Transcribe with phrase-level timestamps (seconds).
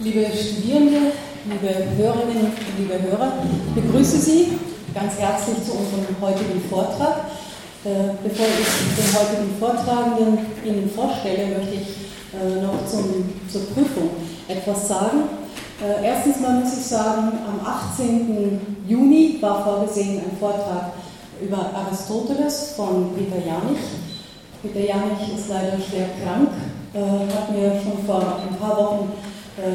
[0.00, 1.10] Liebe Studierende,
[1.44, 4.46] liebe Hörerinnen liebe Hörer, ich begrüße Sie
[4.94, 7.24] ganz herzlich zu unserem heutigen Vortrag.
[7.84, 11.88] Äh, bevor ich den heutigen Vortragenden Ihnen vorstelle, möchte ich
[12.32, 14.10] äh, noch zum, zur Prüfung
[14.46, 15.30] etwas sagen.
[15.82, 18.60] Äh, erstens mal muss ich sagen, am 18.
[18.86, 20.92] Juni war vorgesehen ein Vortrag
[21.42, 23.82] über Aristoteles von Peter Janich.
[24.62, 26.50] Peter Janich ist leider schwer krank,
[26.94, 29.12] hat mir schon vor ein paar Wochen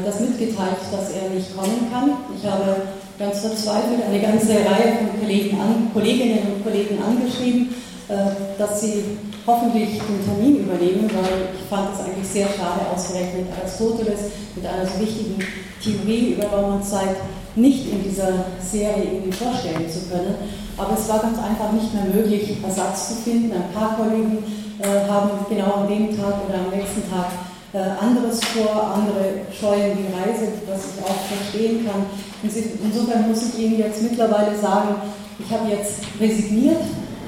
[0.04, 2.10] das mitgeteilt, dass er nicht kommen kann.
[2.36, 2.76] Ich habe
[3.18, 7.74] ganz verzweifelt eine ganze Reihe von Kollegen an, Kolleginnen und Kollegen angeschrieben,
[8.08, 9.04] äh, dass sie
[9.46, 14.86] hoffentlich den Termin übernehmen, weil ich fand es eigentlich sehr schade, ausgerechnet Aristoteles mit einer
[14.86, 15.38] so wichtigen
[15.82, 17.16] Theorie über Raumanzeit
[17.56, 20.34] nicht in dieser Serie irgendwie vorstellen zu können.
[20.76, 23.52] Aber es war ganz einfach nicht mehr möglich, Ersatz zu finden.
[23.52, 24.38] Ein paar Kollegen
[24.80, 27.30] äh, haben genau an dem Tag oder am nächsten Tag
[27.74, 32.06] äh, anderes vor, andere scheuen die Reise, was ich auch verstehen kann.
[32.42, 34.94] Insofern muss ich Ihnen jetzt mittlerweile sagen,
[35.38, 36.82] ich habe jetzt resigniert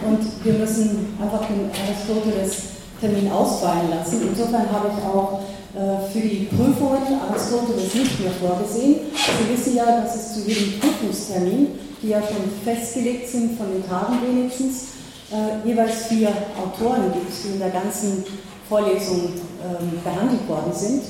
[0.06, 4.22] und wir müssen einfach den Aristoteles-Termin ausfallen lassen.
[4.28, 5.40] Insofern habe ich auch
[5.74, 9.00] äh, für die Prüfungen Aristoteles nicht mehr vorgesehen.
[9.12, 11.68] Sie wissen ja, dass es zu jedem Prüfungstermin,
[12.00, 14.94] die ja schon festgelegt sind von den Tagen wenigstens,
[15.32, 18.22] äh, jeweils vier Autoren gibt, die in der ganzen
[18.68, 21.02] Vorlesungen ähm, behandelt worden sind.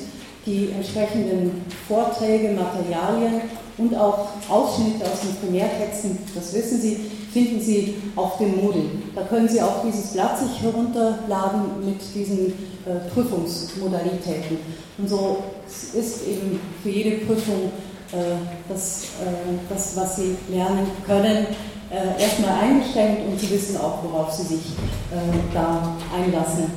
[0.44, 3.42] Die entsprechenden Vorträge, Materialien
[3.78, 6.96] und auch Ausschnitte aus den Primärtexten, das wissen Sie,
[7.32, 8.84] finden Sie auf dem Moodle.
[9.14, 12.46] Da können Sie auch dieses Blatt sich herunterladen mit diesen
[12.86, 14.58] äh, Prüfungsmodalitäten.
[14.98, 17.72] Und so ist eben für jede Prüfung
[18.12, 18.36] äh,
[18.68, 21.46] das, äh, das, was Sie lernen können,
[21.90, 24.72] äh, erstmal eingeschränkt und Sie wissen auch, worauf Sie sich
[25.12, 26.70] äh, da einlassen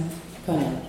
[0.45, 0.88] können.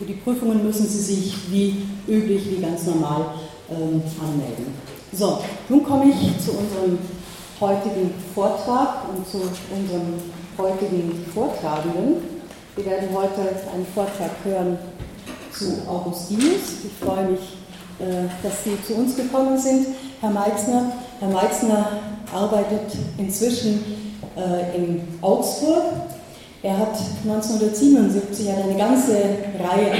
[0.00, 3.34] Für die Prüfungen müssen Sie sich wie üblich, wie ganz normal
[3.70, 4.72] ähm, anmelden.
[5.12, 6.98] So, nun komme ich zu unserem
[7.60, 9.42] heutigen Vortrag und zu
[9.76, 10.14] unserem
[10.56, 12.14] heutigen Vortragenden.
[12.76, 13.42] Wir werden heute
[13.74, 14.78] einen Vortrag hören
[15.52, 16.80] zu Augustinus.
[16.82, 17.58] Ich freue mich,
[17.98, 19.88] äh, dass Sie zu uns gekommen sind,
[20.22, 20.92] Herr Meixner.
[21.18, 22.00] Herr Meixner
[22.32, 23.84] arbeitet inzwischen
[24.34, 25.82] äh, in Augsburg
[26.62, 26.94] er hat
[27.24, 29.92] 1977 eine ganze Reihe,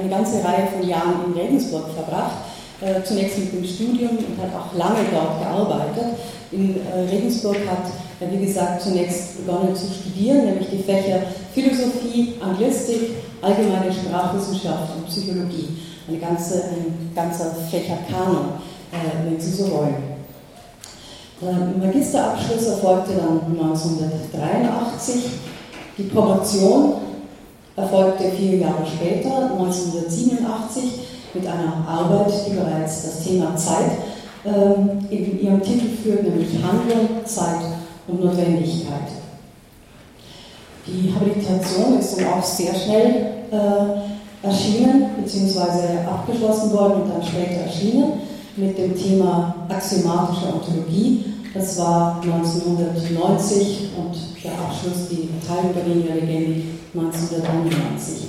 [0.00, 2.38] eine ganze Reihe von Jahren in Regensburg verbracht,
[2.80, 6.18] äh, zunächst mit dem Studium und hat auch lange dort gearbeitet.
[6.50, 7.84] In äh, Regensburg hat
[8.18, 11.20] er, wie gesagt, zunächst begonnen zu studieren, nämlich die Fächer
[11.54, 15.68] Philosophie, Anglistik, allgemeine Sprachwissenschaft und Psychologie.
[16.08, 18.54] Eine ganze, ein ganzer Fächerkanon,
[18.90, 20.18] äh, wenn Sie so wollen.
[21.40, 25.14] Der Magisterabschluss erfolgte dann 1983
[25.98, 26.94] die Promotion
[27.76, 30.84] erfolgte vier Jahre später, 1987,
[31.34, 33.90] mit einer Arbeit, die bereits das Thema Zeit
[34.44, 37.60] ähm, in ihrem Titel führt, nämlich Handlung, Zeit
[38.06, 39.08] und Notwendigkeit.
[40.86, 47.62] Die Habilitation ist dann auch sehr schnell äh, erschienen, beziehungsweise abgeschlossen worden und dann später
[47.66, 48.12] erschienen
[48.56, 54.14] mit dem Thema axiomatische Ontologie das war 1990 und
[54.44, 56.64] der Abschluss, die Teilung der Linie Legendi
[56.94, 58.28] 1991.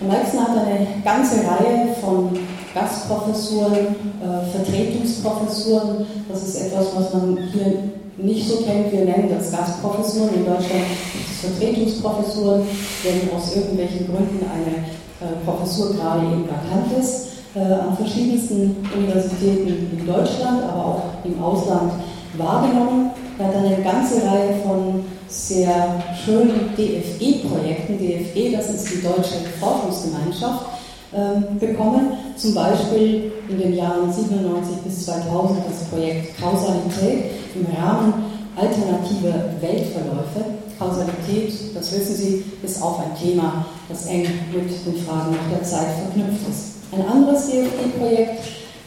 [0.00, 2.30] Herr Meixner hat eine ganze Reihe von
[2.74, 6.06] Gastprofessuren, äh, Vertretungsprofessuren.
[6.28, 8.92] Das ist etwas, was man hier nicht so kennt.
[8.92, 10.34] Wir nennen das Gastprofessuren.
[10.34, 12.62] In Deutschland gibt es Vertretungsprofessuren,
[13.02, 14.84] wenn aus irgendwelchen Gründen eine
[15.20, 17.28] äh, Professur gerade eben vakant ist.
[17.54, 21.92] Äh, an verschiedensten Universitäten in Deutschland, aber auch im Ausland
[22.36, 23.10] wahrgenommen.
[23.38, 30.66] Er hat eine ganze Reihe von sehr schönen DFE-Projekten, DFE, das ist die Deutsche Forschungsgemeinschaft,
[31.14, 32.12] ähm, bekommen.
[32.36, 38.14] Zum Beispiel in den Jahren 97 bis 2000 das Projekt Kausalität im Rahmen
[38.56, 40.58] alternativer Weltverläufe.
[40.78, 45.62] Kausalität, das wissen Sie, ist auch ein Thema, das eng mit den Fragen nach der
[45.64, 46.92] Zeit verknüpft ist.
[46.92, 48.40] Ein anderes DFE-Projekt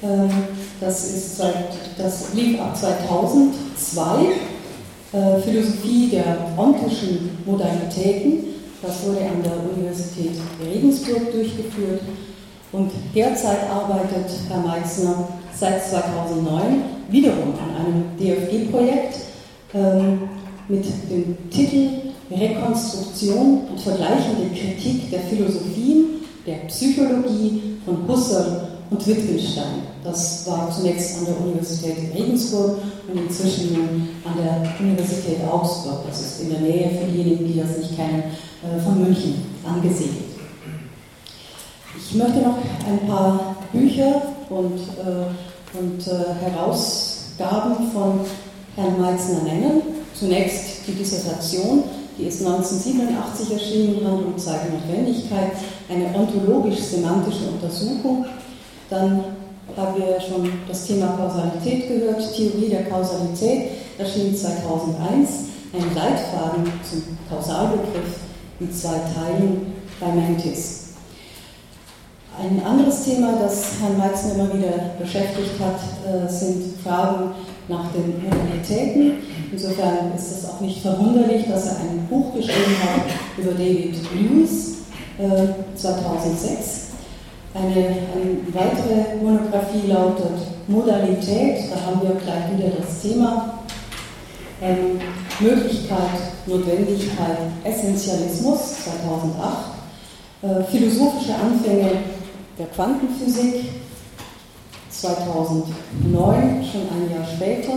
[0.04, 0.30] ähm,
[0.82, 4.04] das, ist seit, das lief ab 2002,
[5.14, 8.46] äh, Philosophie der ontischen Modalitäten.
[8.82, 10.32] Das wurde an der Universität
[10.66, 12.02] Regensburg durchgeführt.
[12.72, 19.18] Und derzeit arbeitet Herr Meixner seit 2009 wiederum an einem DFG-Projekt
[19.76, 20.30] ähm,
[20.68, 29.84] mit dem Titel Rekonstruktion und vergleichende Kritik der Philosophien, der Psychologie von Husserl und Wittgenstein.
[30.04, 36.06] Das war zunächst an der Universität Regensburg und inzwischen an der Universität Augsburg.
[36.08, 38.24] Das ist in der Nähe für diejenigen, die das nicht kennen,
[38.64, 40.26] äh, von München angesiedelt.
[41.98, 48.20] Ich möchte noch ein paar Bücher und, äh, und äh, Herausgaben von
[48.76, 49.82] Herrn Meitzner nennen.
[50.14, 51.84] Zunächst die Dissertation,
[52.18, 55.54] die ist 1987 erschienen, Handlung, Zeit und Notwendigkeit,
[55.90, 58.26] eine ontologisch-semantische Untersuchung.
[58.92, 59.24] Dann
[59.78, 65.30] haben wir schon das Thema Kausalität gehört, Theorie der Kausalität, erschien 2001,
[65.74, 68.20] ein Leitfaden zum Kausalbegriff
[68.60, 70.90] in zwei Teilen bei Mentis.
[72.38, 77.32] Ein anderes Thema, das Herrn Meitzen immer wieder beschäftigt hat, äh, sind Fragen
[77.70, 79.20] nach den Modalitäten.
[79.54, 83.06] Insofern ist es auch nicht verwunderlich, dass er ein Buch geschrieben hat
[83.38, 84.72] über David Lewis
[85.76, 86.91] 2006.
[87.54, 90.38] Eine, eine weitere Monographie lautet
[90.68, 93.60] Modalität, da haben wir gleich wieder das Thema.
[94.62, 95.02] Ähm,
[95.40, 95.98] Möglichkeit,
[96.46, 99.72] Notwendigkeit, Essentialismus 2008.
[100.44, 101.92] Äh, philosophische Anfänge
[102.58, 103.66] der Quantenphysik
[104.90, 107.74] 2009, schon ein Jahr später.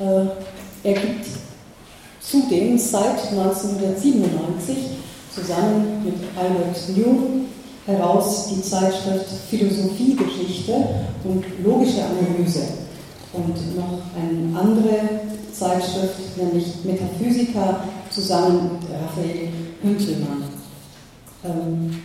[0.00, 1.26] Äh, er gibt
[2.20, 4.76] zudem seit 1997
[5.34, 7.46] zusammen mit Albert Newton
[7.86, 10.72] heraus die Zeitschrift Philosophiegeschichte
[11.24, 12.62] und logische Analyse
[13.32, 15.00] und noch eine andere
[15.52, 17.80] Zeitschrift, nämlich Metaphysica,
[18.10, 19.48] zusammen mit Raphael
[19.82, 20.44] Hüntelmann.
[21.44, 22.02] Ähm,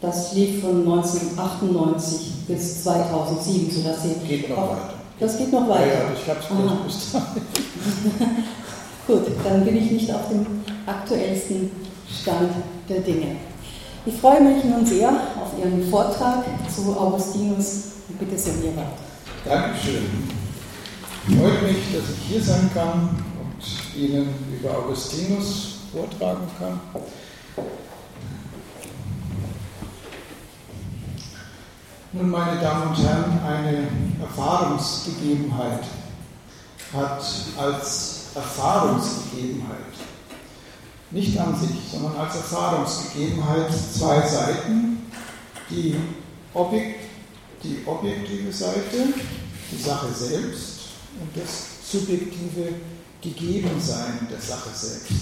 [0.00, 4.14] das lief von 1998 bis 2007, sodass Sie.
[4.26, 4.94] Geht noch weiter.
[5.20, 5.86] Das geht noch weiter.
[5.86, 6.40] Ja, ja ich habe
[6.88, 7.12] es
[9.06, 10.46] Gut, dann bin ich nicht auf dem
[10.86, 11.70] aktuellsten
[12.20, 12.50] Stand
[12.88, 13.36] der Dinge.
[14.04, 16.44] Ich freue mich nun sehr auf Ihren Vortrag
[16.74, 18.86] zu Augustinus bitte sehr Lehrer.
[19.44, 20.28] Dankeschön.
[21.26, 23.10] Freut mich, dass ich hier sein kann
[23.40, 26.80] und Ihnen über Augustinus vortragen kann.
[32.12, 33.88] Nun, meine Damen und Herren, eine
[34.20, 35.84] Erfahrungsgegebenheit
[36.92, 37.24] hat
[37.58, 39.76] als Erfahrungsgegebenheit,
[41.12, 44.98] nicht an sich, sondern als Erfahrungsgegebenheit zwei Seiten.
[45.70, 45.96] Die,
[46.54, 47.00] Objekt,
[47.62, 49.14] die objektive Seite,
[49.70, 50.80] die Sache selbst
[51.18, 52.74] und das subjektive
[53.22, 55.12] Gegebensein der Sache selbst.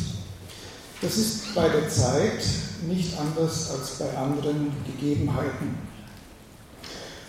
[1.00, 2.42] Das ist bei der Zeit
[2.86, 5.78] nicht anders als bei anderen Gegebenheiten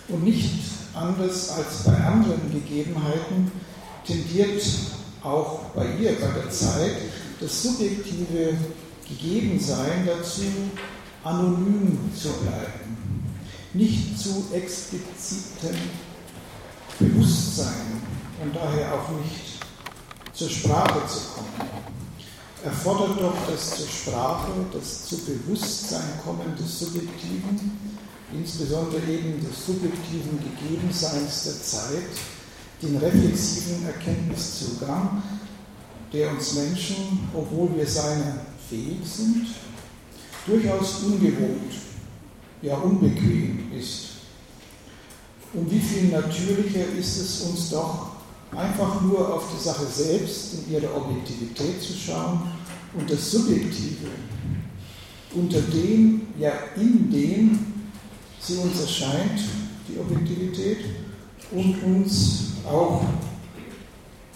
[0.08, 0.50] und nicht
[0.94, 3.52] anders als bei anderen Gegebenheiten
[4.06, 4.62] tendiert
[5.22, 6.96] auch bei ihr, bei der Zeit,
[7.42, 8.56] das subjektive
[9.08, 10.42] Gegebensein dazu,
[11.24, 12.96] anonym zu bleiben,
[13.74, 15.76] nicht zu explizitem
[16.98, 18.00] Bewusstsein
[18.42, 19.58] und daher auch nicht
[20.32, 21.70] zur Sprache zu kommen.
[22.64, 27.78] Erfordert doch das zur Sprache, das zu Bewusstsein kommen des Subjektiven,
[28.32, 32.10] insbesondere eben des subjektiven Gegebenseins der Zeit,
[32.80, 35.22] den reflexiven Erkenntniszugang,
[36.12, 39.46] der uns Menschen, obwohl wir seiner fähig sind,
[40.46, 41.72] durchaus ungewohnt,
[42.60, 44.08] ja unbequem ist.
[45.54, 48.12] Und wie viel natürlicher ist es uns doch,
[48.54, 52.42] einfach nur auf die Sache selbst in ihrer Objektivität zu schauen
[52.94, 54.08] und das Subjektive
[55.34, 57.58] unter dem, ja in dem
[58.40, 59.40] sie uns erscheint,
[59.88, 60.78] die Objektivität,
[61.52, 63.02] und uns auch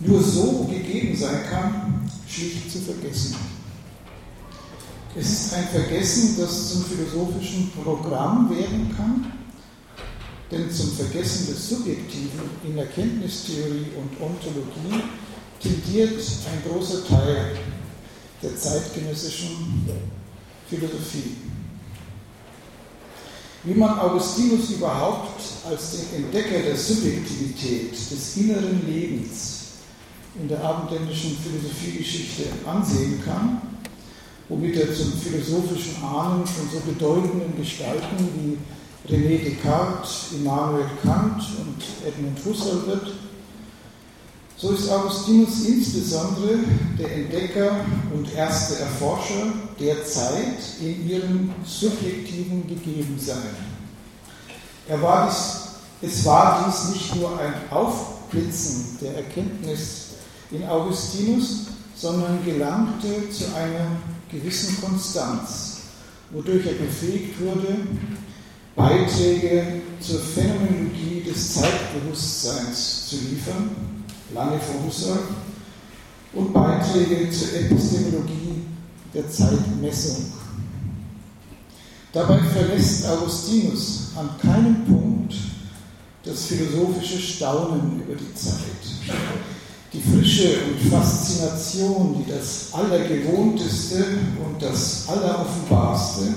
[0.00, 3.36] nur so gegeben sein kann, schlicht zu vergessen.
[5.18, 9.32] Es ist ein Vergessen, das zum philosophischen Programm werden kann,
[10.50, 15.02] denn zum Vergessen des Subjektiven in Erkenntnistheorie und Ontologie
[15.60, 17.56] tendiert ein großer Teil
[18.42, 19.88] der zeitgenössischen
[20.68, 21.36] Philosophie.
[23.64, 29.55] Wie man Augustinus überhaupt als den Entdecker der Subjektivität, des inneren Lebens
[30.40, 33.62] in der abendländischen Philosophiegeschichte ansehen kann,
[34.48, 38.58] womit er zum philosophischen Ahnen von so bedeutenden Gestalten wie
[39.12, 43.12] René Descartes, Immanuel Kant und Edmund Husserl wird,
[44.58, 46.58] so ist Augustinus insbesondere
[46.98, 53.50] der Entdecker und erste Erforscher der Zeit in ihrem subjektiven Gegebensein.
[54.88, 60.05] Er war dies, es war dies nicht nur ein Aufblitzen der Erkenntnis
[60.50, 63.96] in Augustinus, sondern gelangte zu einer
[64.30, 65.78] gewissen Konstanz,
[66.30, 67.76] wodurch er befähigt wurde,
[68.74, 73.70] Beiträge zur Phänomenologie des Zeitbewusstseins zu liefern
[74.34, 75.18] lange vor Husserl,
[76.32, 78.62] und Beiträge zur Epistemologie
[79.14, 80.32] der Zeitmessung.
[82.12, 85.34] Dabei verlässt Augustinus an keinem Punkt
[86.24, 89.16] das philosophische Staunen über die Zeit.
[89.96, 94.04] Die Frische und Faszination, die das Allergewohnteste
[94.44, 96.34] und das Alleroffenbarste,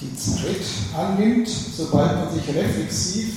[0.00, 0.60] die Zeit
[0.96, 3.34] annimmt, sobald man sich reflexiv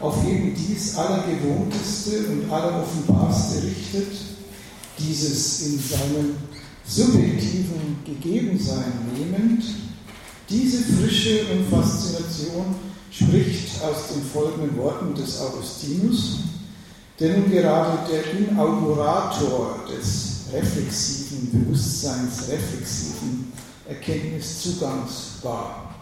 [0.00, 4.12] auf eben dies Allergewohnteste und Alleroffenbarste richtet,
[4.98, 6.36] dieses in seinem
[6.86, 9.62] subjektiven Gegebensein nehmend,
[10.48, 12.76] diese Frische und Faszination
[13.10, 16.38] spricht aus den folgenden Worten des Augustinus,
[17.20, 23.52] der nun gerade der Inaugurator des reflexiven Bewusstseins, reflexiven
[23.88, 25.94] Erkenntniszugangs war.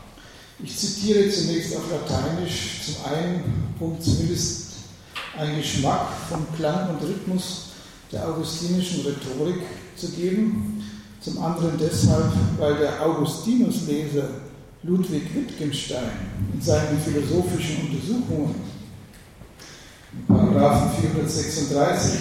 [0.63, 4.73] Ich zitiere zunächst auf Lateinisch, zum einen, um zumindest
[5.37, 7.67] einen Geschmack vom Klang und Rhythmus
[8.11, 9.63] der augustinischen Rhetorik
[9.97, 10.85] zu geben,
[11.21, 14.29] zum anderen deshalb, weil der Augustinusleser
[14.83, 16.11] Ludwig Wittgenstein
[16.53, 18.55] in seinen philosophischen Untersuchungen,
[20.29, 22.21] Paragraphen 436,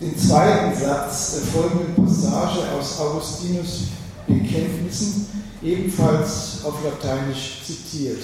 [0.00, 3.88] den zweiten Satz der folgenden Passage aus Augustinus
[4.26, 5.26] Bekenntnissen
[5.62, 8.22] ebenfalls auf Lateinisch zitiert.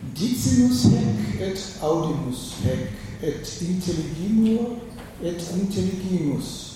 [0.00, 4.76] Dicimus hec et audimus hec et intelligimur
[5.22, 6.68] et intelligimus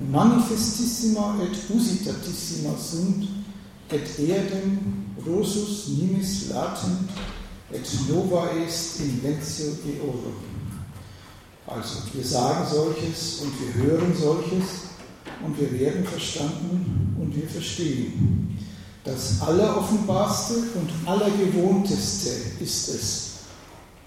[0.00, 3.24] manifestissima et usitatissima sunt
[3.90, 4.78] et eadem
[5.26, 7.10] rosus nimis latent
[7.72, 10.34] et nova est inventio eorum.
[11.66, 14.90] Also, wir sagen solches und wir hören solches
[15.44, 18.58] und wir werden verstanden und wir verstehen.
[19.04, 23.26] Das Alleroffenbarste und Allergewohnteste ist es.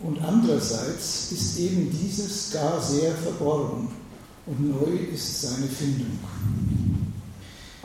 [0.01, 3.87] Und andererseits ist eben dieses gar sehr verborgen
[4.45, 6.19] und neu ist seine Findung.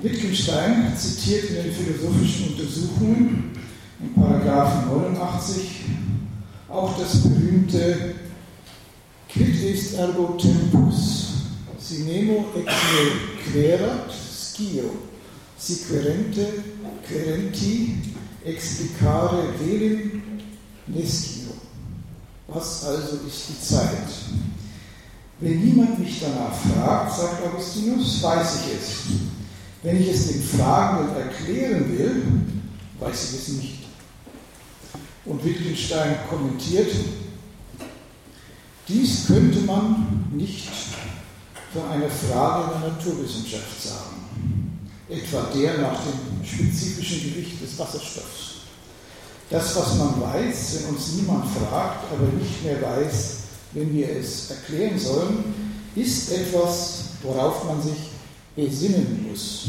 [0.02, 3.57] Wittgenstein zitiert in den philosophischen Untersuchungen
[4.00, 5.84] in Paragraphen 89
[6.68, 8.14] auch das berühmte
[9.28, 11.32] Quid est ergo tempus,
[11.78, 14.90] si nemo ex me querat scio,
[15.58, 16.64] si querente,
[17.06, 20.22] querenti explicare velim
[20.86, 21.52] nescio.
[22.46, 24.08] Was also ist die Zeit?
[25.40, 28.88] Wenn niemand mich danach fragt, sagt Augustinus, weiß ich es.
[29.82, 32.22] Wenn ich es den Fragenden erklären will,
[32.98, 33.77] weiß ich es nicht.
[35.28, 36.90] Und Wittgenstein kommentiert,
[38.88, 40.68] dies könnte man nicht
[41.70, 48.48] von einer Frage der Naturwissenschaft sagen, etwa der nach dem spezifischen Gewicht des Wasserstoffs.
[49.50, 53.36] Das, was man weiß, wenn uns niemand fragt, aber nicht mehr weiß,
[53.74, 55.44] wenn wir es erklären sollen,
[55.94, 57.98] ist etwas, worauf man sich
[58.56, 59.66] besinnen muss.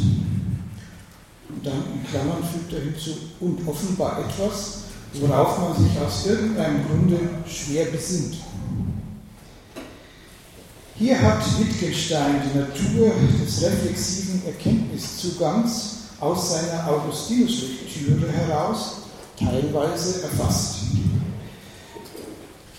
[1.50, 3.12] Und dann in Klammern fügt er hinzu,
[3.42, 4.79] und offenbar etwas,
[5.14, 8.38] worauf man sich aus irgendeinem Grunde schwer besinnt.
[10.96, 18.98] Hier hat Wittgenstein die Natur des reflexiven Erkenntniszugangs aus seiner Augustinus-Lektüre heraus
[19.38, 20.76] teilweise erfasst.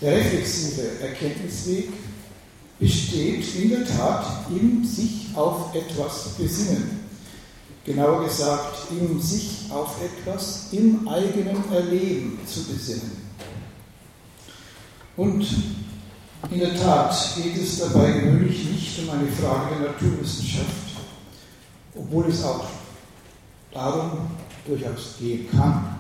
[0.01, 1.89] Der reflexive Erkenntnisweg
[2.79, 7.00] besteht in der Tat im sich auf etwas besinnen.
[7.85, 13.31] Genauer gesagt, im sich auf etwas im eigenen Erleben zu besinnen.
[15.17, 15.47] Und
[16.51, 20.67] in der Tat geht es dabei gewöhnlich nicht um eine Frage der Naturwissenschaft,
[21.95, 22.65] obwohl es auch
[23.73, 24.31] darum
[24.67, 25.97] durchaus gehen kann.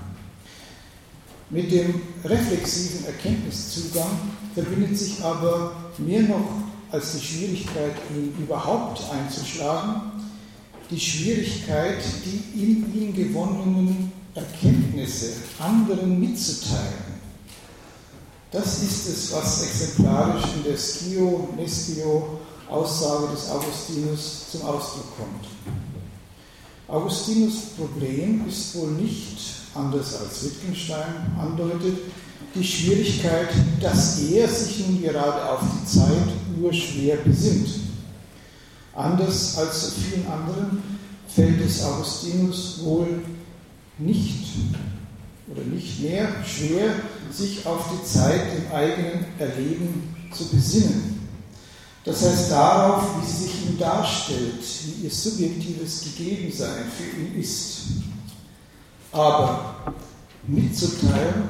[1.49, 4.11] Mit dem reflexiven Erkenntniszugang
[4.55, 6.49] verbindet sich aber mehr noch
[6.93, 10.13] als die Schwierigkeit, ihn überhaupt einzuschlagen,
[10.91, 17.11] die Schwierigkeit, die in ihm gewonnenen Erkenntnisse anderen mitzuteilen.
[18.51, 25.47] Das ist es, was exemplarisch in der Schio Nestio Aussage des Augustinus zum Ausdruck kommt.
[26.89, 29.39] Augustinus Problem ist wohl nicht
[29.75, 31.99] anders als Wittgenstein andeutet,
[32.55, 33.49] die Schwierigkeit,
[33.81, 37.69] dass er sich nun gerade auf die Zeit nur schwer besinnt.
[38.95, 40.83] Anders als so vielen anderen
[41.29, 43.23] fällt es Augustinus wohl
[43.99, 44.47] nicht
[45.49, 46.95] oder nicht mehr schwer,
[47.31, 51.21] sich auf die Zeit im eigenen Erleben zu besinnen.
[52.05, 57.83] Das heißt darauf, wie sie sich ihm darstellt, wie ihr subjektives Gegebensein für ihn ist.
[59.13, 59.75] Aber
[60.47, 61.45] mitzuteilen,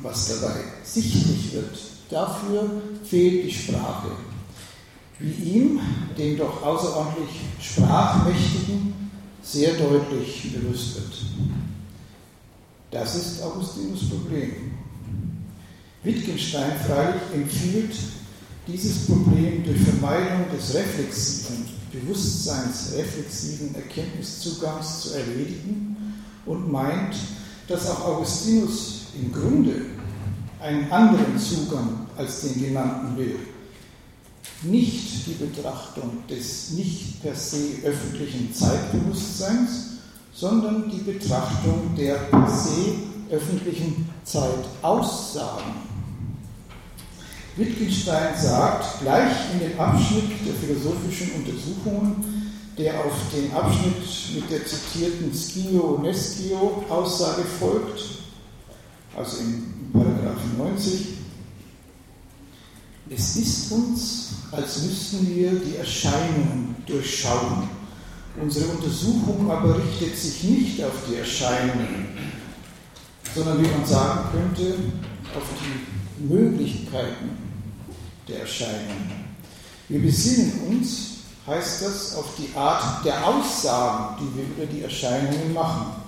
[0.00, 1.78] was dabei sichtlich wird,
[2.10, 2.68] dafür
[3.04, 4.10] fehlt die Sprache.
[5.18, 5.80] Wie ihm,
[6.18, 8.94] dem doch außerordentlich Sprachmächtigen,
[9.42, 11.12] sehr deutlich bewusst wird.
[12.90, 14.72] Das ist Augustinus Problem.
[16.02, 17.94] Wittgenstein freilich empfiehlt,
[18.66, 25.96] dieses Problem durch Vermeidung des reflexiven, bewusstseinsreflexiven Erkenntniszugangs zu erledigen
[26.46, 27.14] und meint,
[27.68, 29.86] dass auch Augustinus im Grunde
[30.60, 33.36] einen anderen Zugang als den genannten will.
[34.64, 39.70] Nicht die Betrachtung des nicht per se öffentlichen Zeitbewusstseins,
[40.32, 42.94] sondern die Betrachtung der per se
[43.30, 45.94] öffentlichen Zeitaussagen.
[47.56, 54.02] Wittgenstein sagt gleich in dem Abschnitt der philosophischen Untersuchungen, der auf den Abschnitt
[54.34, 58.02] mit der zitierten Schio-Neschio-Aussage folgt,
[59.16, 61.18] also im Paragraph 90,
[63.10, 67.68] es ist uns, als müssten wir die Erscheinungen durchschauen.
[68.40, 72.08] Unsere Untersuchung aber richtet sich nicht auf die Erscheinungen,
[73.34, 74.74] sondern wie man sagen könnte,
[75.36, 77.30] auf die Möglichkeiten
[78.26, 79.24] der Erscheinungen.
[79.88, 81.10] Wir besinnen uns,
[81.46, 86.02] heißt das, auf die Art der Aussagen, die wir über die Erscheinungen machen.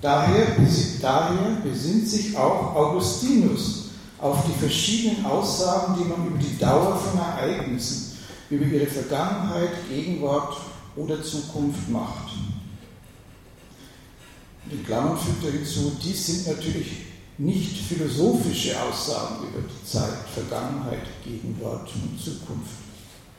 [0.00, 0.56] Daher,
[1.02, 3.87] daher besinnt sich auch Augustinus
[4.20, 8.18] auf die verschiedenen Aussagen, die man über die Dauer von Ereignissen,
[8.50, 10.56] über ihre Vergangenheit, Gegenwart
[10.96, 12.32] oder Zukunft macht.
[14.70, 16.88] In Klammern fügt er hinzu, dies sind natürlich
[17.38, 22.72] nicht philosophische Aussagen über die Zeit, Vergangenheit, Gegenwart und Zukunft.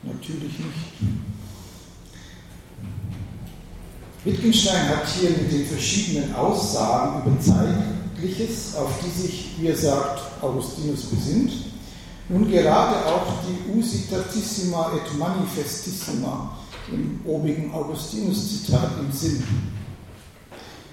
[0.02, 1.20] Natürlich nicht.
[4.24, 7.40] Wittgenstein hat hier mit den verschiedenen Aussagen über
[8.20, 11.52] Zeitliches, auf die sich, wie er sagt, Augustinus besinnt,
[12.28, 16.56] nun gerade auch die Usitatissima et Manifestissima
[16.92, 19.42] im obigen Augustinus-Zitat im Sinn.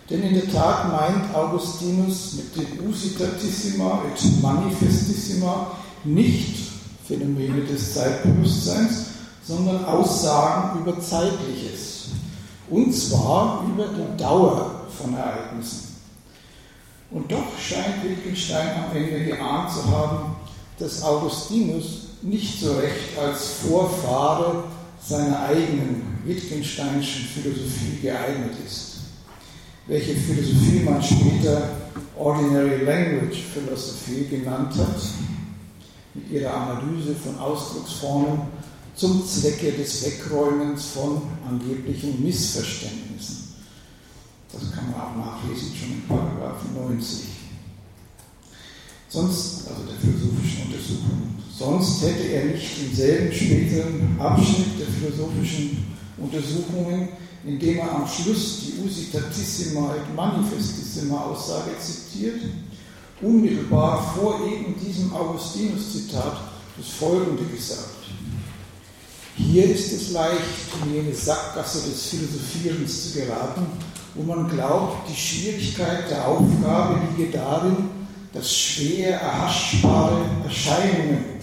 [0.09, 5.71] Denn in der Tat meint Augustinus mit dem Usitatissima et Manifestissima
[6.03, 6.71] nicht
[7.05, 9.05] Phänomene des Zeitbewusstseins,
[9.45, 12.09] sondern Aussagen über Zeitliches.
[12.69, 15.86] Und zwar über die Dauer von Ereignissen.
[17.11, 20.35] Und doch scheint Wittgenstein am Ende geahnt zu haben,
[20.77, 24.65] dass Augustinus nicht so recht als Vorfahre
[25.01, 28.97] seiner eigenen Wittgensteinischen Philosophie geeignet ist
[29.87, 31.69] welche Philosophie man später
[32.17, 35.01] Ordinary Language Philosophy genannt hat,
[36.13, 38.41] mit ihrer Analyse von Ausdrucksformen
[38.95, 43.36] zum Zwecke des Wegräumens von angeblichen Missverständnissen.
[44.59, 47.25] Das kann man auch nachlesen, schon in Paragraph 90.
[49.09, 55.95] Sonst, also der philosophischen Untersuchung, sonst hätte er nicht im selben späteren Abschnitt der philosophischen
[56.17, 57.09] Untersuchungen
[57.47, 62.41] indem er am Schluss die Usitatissima et Manifestissima Aussage zitiert,
[63.21, 66.41] unmittelbar vor eben diesem Augustinus-Zitat
[66.77, 67.95] das Folgende gesagt.
[69.35, 70.41] Hier ist es leicht,
[70.83, 73.67] in jene Sackgasse des Philosophierens zu geraten,
[74.17, 77.89] wo man glaubt, die Schwierigkeit der Aufgabe liege darin,
[78.33, 81.37] dass schwer erhaschbare Erscheinungen,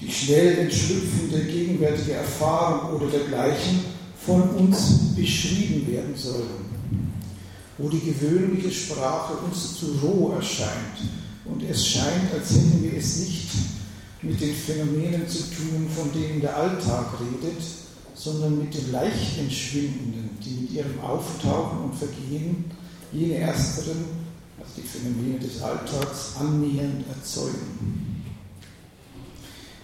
[0.00, 3.84] die schnell entschlüpfende gegenwärtige Erfahrung oder dergleichen
[4.24, 6.70] von uns beschrieben werden sollen,
[7.78, 11.00] wo die gewöhnliche Sprache uns zu roh erscheint
[11.44, 13.48] und es scheint, als hätten wir es nicht
[14.22, 17.62] mit den Phänomenen zu tun, von denen der Alltag redet,
[18.22, 22.66] sondern mit den leicht entschwindenden, die mit ihrem Auftauchen und Vergehen
[23.12, 24.04] jene ersteren,
[24.58, 28.22] also die Phänomene des Alltags, annähernd erzeugen.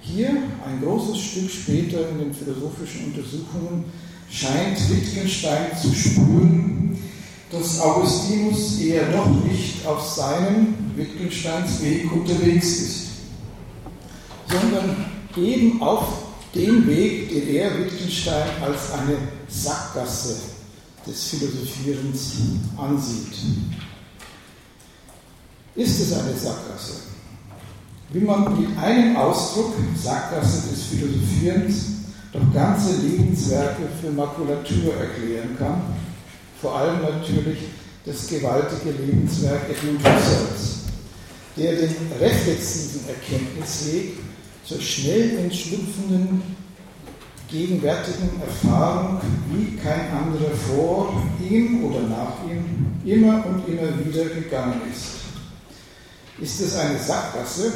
[0.03, 3.85] Hier, ein großes Stück später in den philosophischen Untersuchungen,
[4.31, 6.99] scheint Wittgenstein zu spüren,
[7.51, 13.07] dass Augustinus eher doch nicht auf seinem Wittgensteins Weg unterwegs ist,
[14.49, 16.26] sondern eben auf
[16.57, 20.37] dem Weg, den er Wittgenstein als eine Sackgasse
[21.07, 22.33] des Philosophierens
[22.77, 23.35] ansieht.
[25.75, 26.95] Ist es eine Sackgasse?
[28.11, 31.85] Wie man mit einem Ausdruck Sackgasse des Philosophierens
[32.33, 35.83] doch ganze Lebenswerke für Makulatur erklären kann,
[36.61, 37.59] vor allem natürlich
[38.05, 40.77] das gewaltige Lebenswerk Edmund Husserls,
[41.57, 44.19] der den reflexiven Erkenntnisweg
[44.67, 46.43] zur schnell entschlüpfenden
[47.49, 49.21] gegenwärtigen Erfahrung
[49.53, 55.17] wie kein anderer vor ihm oder nach ihm immer und immer wieder gegangen ist.
[56.41, 57.73] Ist es eine Sackgasse,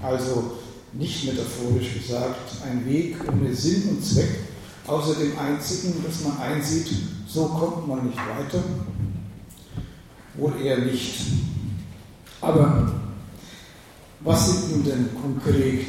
[0.00, 0.58] also
[0.92, 4.38] nicht metaphorisch gesagt, ein Weg ohne Sinn und Zweck,
[4.86, 6.88] außer dem einzigen, dass man einsieht,
[7.26, 8.62] so kommt man nicht weiter?
[10.34, 11.20] Wohl eher nicht.
[12.40, 12.92] Aber
[14.20, 15.86] was sind nun denn konkret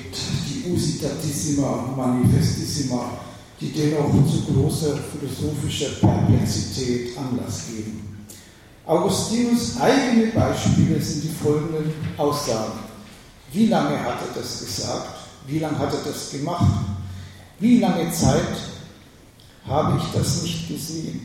[0.48, 3.12] die Usitatissima Manifestissima,
[3.60, 8.28] die dennoch zu großer philosophischer Perplexität Anlass geben?
[8.86, 12.80] Augustinus eigene Beispiele sind die folgenden Aussagen.
[13.52, 15.20] Wie lange hat er das gesagt?
[15.48, 16.65] Wie lange hat er das gemacht?
[17.60, 18.58] Wie lange Zeit
[19.68, 21.22] habe ich das nicht gesehen?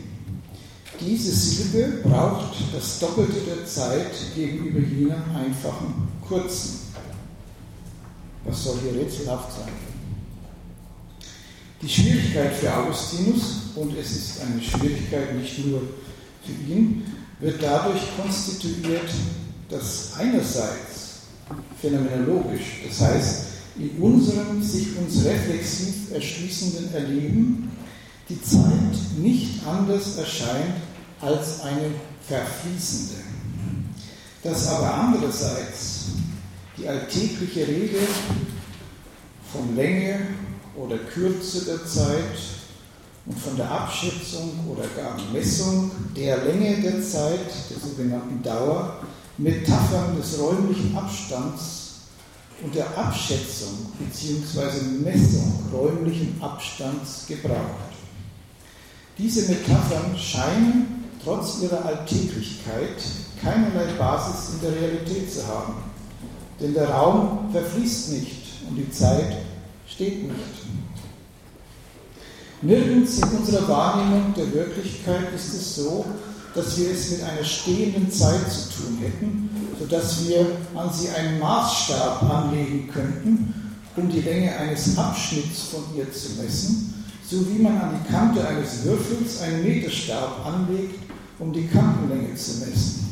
[1.00, 6.83] Diese Silbe braucht das Doppelte der Zeit gegenüber jener einfachen kurzen.
[8.46, 9.72] Was soll hier rätselhaft sein?
[11.80, 13.42] Die Schwierigkeit für Augustinus,
[13.74, 15.82] und es ist eine Schwierigkeit nicht nur
[16.42, 17.04] für ihn,
[17.40, 19.10] wird dadurch konstituiert,
[19.68, 21.04] dass einerseits
[21.80, 23.44] phänomenologisch, das heißt
[23.76, 27.70] in unserem sich uns reflexiv erschließenden Erleben,
[28.28, 30.76] die Zeit nicht anders erscheint
[31.20, 31.90] als eine
[32.26, 33.22] verfließende.
[34.42, 36.04] Dass aber andererseits
[36.76, 38.00] die alltägliche Rede
[39.52, 40.20] von Länge
[40.76, 42.38] oder Kürze der Zeit
[43.26, 49.00] und von der Abschätzung oder gar Messung der Länge der Zeit, der sogenannten Dauer,
[49.38, 51.84] Metaphern des räumlichen Abstands
[52.62, 54.82] und der Abschätzung bzw.
[55.02, 57.94] Messung räumlichen Abstands gebraucht.
[59.16, 63.02] Diese Metaphern scheinen trotz ihrer Alltäglichkeit
[63.40, 65.74] keinerlei Basis in der Realität zu haben,
[66.60, 69.36] denn der Raum verfließt nicht und die Zeit
[69.86, 70.34] steht nicht.
[72.62, 76.04] Nirgends in unserer Wahrnehmung der Wirklichkeit ist es so,
[76.54, 81.40] dass wir es mit einer stehenden Zeit zu tun hätten, sodass wir an sie einen
[81.40, 83.54] Maßstab anlegen könnten,
[83.96, 88.46] um die Länge eines Abschnitts von ihr zu messen, so wie man an die Kante
[88.46, 91.00] eines Würfels einen Meterstab anlegt,
[91.38, 93.03] um die Kantenlänge zu messen.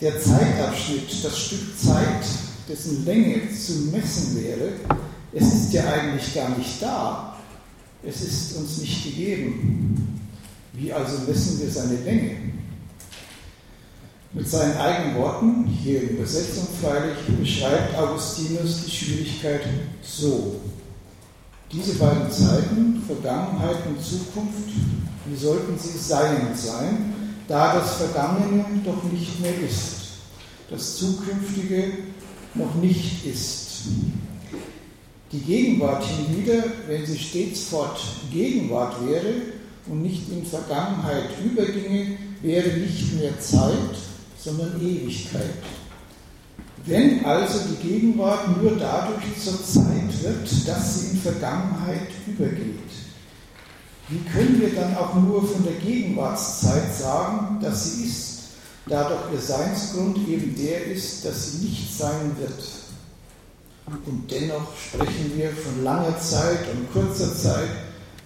[0.00, 2.24] Der Zeitabschnitt, das Stück Zeit,
[2.68, 4.72] dessen Länge zu messen wäre,
[5.32, 7.36] es ist ja eigentlich gar nicht da,
[8.02, 10.20] es ist uns nicht gegeben.
[10.72, 12.36] Wie also messen wir seine Länge?
[14.32, 19.62] Mit seinen eigenen Worten, hier in Übersetzung freilich, beschreibt Augustinus die Schwierigkeit
[20.02, 20.56] so.
[21.70, 24.70] Diese beiden Zeiten, Vergangenheit und Zukunft,
[25.26, 27.14] wie sollten sie sein sein,
[27.48, 29.96] da das Vergangene doch nicht mehr ist,
[30.70, 31.92] das Zukünftige
[32.54, 33.64] noch nicht ist.
[35.32, 38.00] Die Gegenwart hinwieder, wenn sie stets fort
[38.32, 39.32] Gegenwart wäre
[39.88, 43.96] und nicht in Vergangenheit überginge, wäre nicht mehr Zeit,
[44.38, 45.50] sondern Ewigkeit.
[46.86, 52.83] Wenn also die Gegenwart nur dadurch zur Zeit wird, dass sie in Vergangenheit übergeht,
[54.08, 58.42] wie können wir dann auch nur von der Gegenwartszeit sagen, dass sie ist,
[58.86, 62.62] da doch ihr Seinsgrund eben der ist, dass sie nicht sein wird?
[64.06, 67.68] Und dennoch sprechen wir von langer Zeit und kurzer Zeit,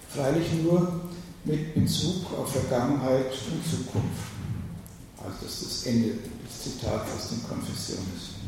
[0.09, 1.01] freilich nur
[1.45, 4.29] mit Bezug auf Vergangenheit und Zukunft.
[5.17, 8.39] Also das ist das Ende des Zitats aus den Konfessionen.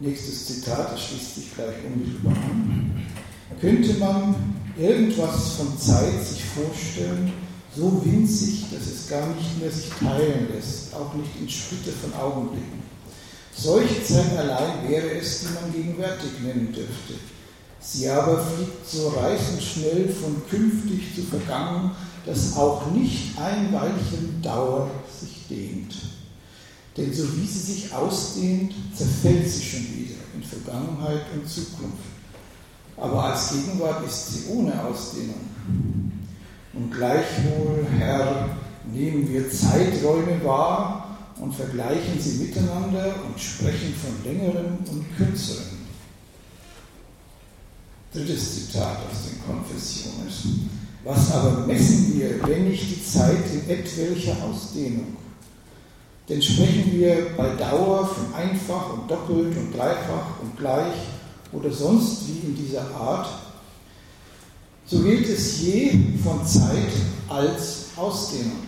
[0.00, 3.06] Nächstes Zitat, das schließt sich gleich unmittelbar an.
[3.60, 4.34] Könnte man
[4.76, 7.32] irgendwas von Zeit sich vorstellen,
[7.76, 12.12] so winzig, dass es gar nicht mehr sich teilen lässt, auch nicht in Splitte von
[12.14, 12.82] Augenblicken?
[13.56, 17.14] Solche Zeit allein wäre es, die man gegenwärtig nennen dürfte.
[17.80, 21.92] Sie aber fliegt so reißend schnell von künftig zu vergangen,
[22.26, 25.94] dass auch nicht ein Weilchen Dauer sich dehnt.
[26.96, 32.13] Denn so wie sie sich ausdehnt, zerfällt sie schon wieder in Vergangenheit und Zukunft.
[32.96, 35.50] Aber als Gegenwart ist sie ohne Ausdehnung.
[36.72, 38.50] Und gleichwohl, Herr,
[38.92, 41.04] nehmen wir Zeiträume wahr,
[41.40, 45.84] und vergleichen sie miteinander und sprechen von längeren und kürzeren.
[48.12, 50.70] Drittes Zitat aus den Konfessionen.
[51.02, 55.16] Was aber messen wir, wenn nicht die Zeit in etwelcher Ausdehnung?
[56.28, 60.94] Denn sprechen wir bei Dauer von einfach und doppelt und dreifach und gleich
[61.52, 63.28] oder sonst wie in dieser Art,
[64.86, 66.92] so gilt es je von Zeit
[67.28, 68.64] als Ausdehnung.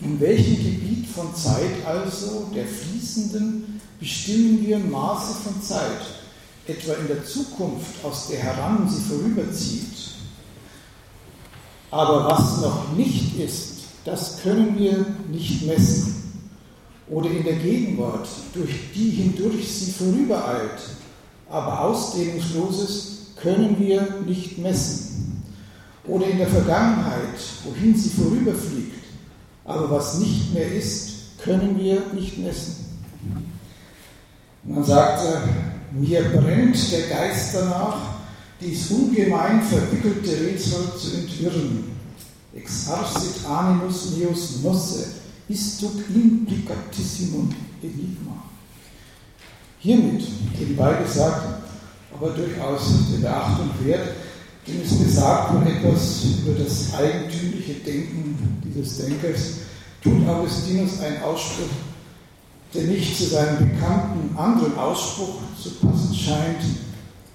[0.00, 6.00] In welchem Gebiet von Zeit also, der fließenden, bestimmen wir Maße von Zeit,
[6.66, 10.12] etwa in der Zukunft, aus der heran sie vorüberzieht?
[11.90, 16.32] Aber was noch nicht ist, das können wir nicht messen.
[17.08, 20.80] Oder in der Gegenwart, durch die hindurch sie vorübereilt,
[21.52, 25.42] aber Ausdehnungsloses können wir nicht messen.
[26.08, 29.04] Oder in der Vergangenheit, wohin sie vorüberfliegt.
[29.64, 32.76] Aber was nicht mehr ist, können wir nicht messen.
[34.64, 35.42] Man sagte,
[35.92, 37.96] mir brennt der Geist danach,
[38.60, 41.84] dies ungemein verwickelte Rätsel zu entwirren.
[42.54, 45.06] Ex arsit animus meus nosse,
[45.48, 48.51] istuc implicatissimum enigma.
[49.82, 50.22] Hiermit,
[50.56, 51.64] nebenbei gesagt,
[52.14, 54.10] aber durchaus der Beachtung wert,
[54.64, 59.40] denn es besagt wohl etwas über das eigentümliche Denken dieses Denkers,
[60.00, 61.66] tut Augustinus einen Ausspruch,
[62.72, 66.62] der nicht zu seinem bekannten anderen Ausspruch zu passen scheint,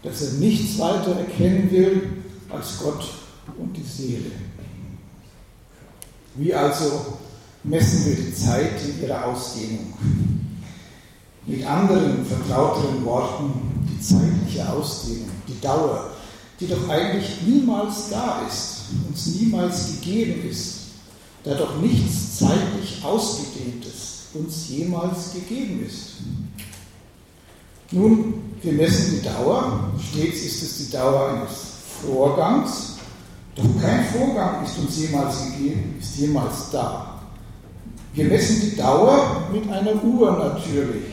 [0.01, 2.01] dass er nichts weiter erkennen will
[2.49, 3.09] als Gott
[3.57, 4.31] und die Seele.
[6.35, 7.17] Wie also
[7.65, 9.93] messen wir die Zeit in ihrer Ausdehnung?
[11.47, 13.53] Mit anderen, vertrauteren Worten,
[13.89, 16.09] die zeitliche Ausdehnung, die Dauer,
[16.59, 20.79] die doch eigentlich niemals da ist, uns niemals gegeben ist,
[21.45, 26.15] da doch nichts zeitlich Ausgedehntes uns jemals gegeben ist.
[27.91, 32.97] Nun, wir messen die Dauer, stets ist es die Dauer eines Vorgangs,
[33.55, 37.21] doch kein Vorgang ist uns jemals gegeben, ist jemals da.
[38.13, 41.03] Wir messen die Dauer mit einer Uhr natürlich.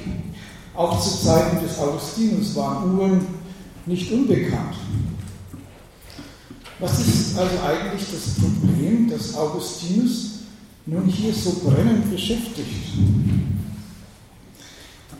[0.74, 3.26] Auch zu Zeiten des Augustinus waren Uhren
[3.86, 4.74] nicht unbekannt.
[6.80, 10.30] Was ist also eigentlich das Problem, das Augustinus
[10.86, 12.68] nun hier so brennend beschäftigt?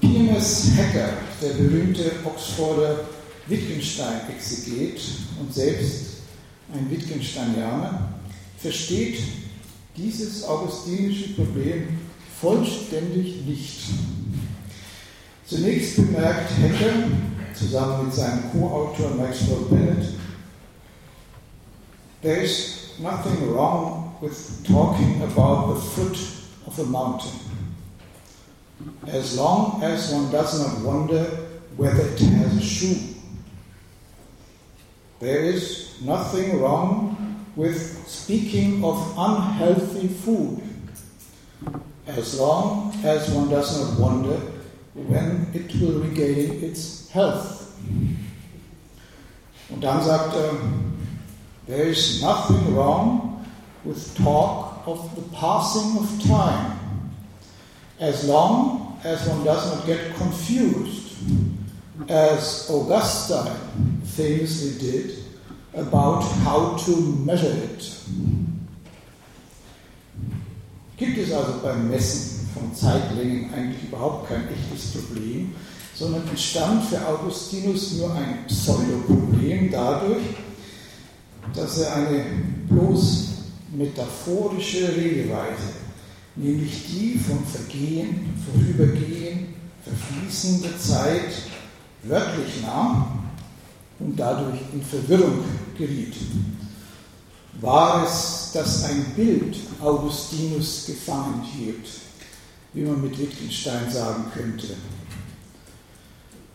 [0.01, 3.05] PMS Hacker, der berühmte Oxforder
[3.47, 5.01] Wittgenstein-Exeget
[5.41, 6.05] und selbst
[6.73, 8.15] ein Wittgensteinianer,
[8.59, 9.21] versteht
[9.97, 11.89] dieses augustinische Problem
[12.41, 13.81] vollständig nicht.
[15.47, 17.11] Zunächst bemerkt Hacker
[17.55, 20.15] zusammen mit seinem Co-Autor Maxwell Bennett,
[22.23, 26.17] there is nothing wrong with talking about the foot
[26.67, 27.31] of a mountain,
[29.07, 31.27] as long as one does not wonder
[31.77, 32.97] whether it has a shoe.
[35.21, 40.63] There is nothing wrong with speaking of unhealthy food,
[42.07, 44.54] as long as one does not wonder
[44.95, 47.61] when it will regain its health.
[49.69, 50.53] Und dann sagt er,
[51.67, 53.45] there is nothing wrong
[53.85, 56.79] with talk of the passing of time,
[57.99, 61.17] as long as one does not get confused,
[62.09, 63.57] as Augustine
[64.05, 65.19] famously did,
[65.75, 68.01] about how to measure it.
[70.97, 75.53] Gibt es also beim Messen von Zeitlängen eigentlich überhaupt kein echtes Problem,
[75.95, 80.23] sondern entstand für Augustinus nur ein Pseudoproblem dadurch,
[81.55, 82.25] dass er eine
[82.69, 83.29] bloß
[83.73, 85.75] metaphorische Redeweise,
[86.37, 91.33] nämlich die vom Vergehen, Vorübergehen, verfließende Zeit
[92.03, 93.25] wörtlich nahm
[93.99, 95.45] und dadurch in Verwirrung
[95.77, 96.15] geriet.
[97.61, 101.87] War es, dass ein Bild Augustinus gefangen hielt,
[102.75, 104.67] wie man mit Wittgenstein sagen könnte?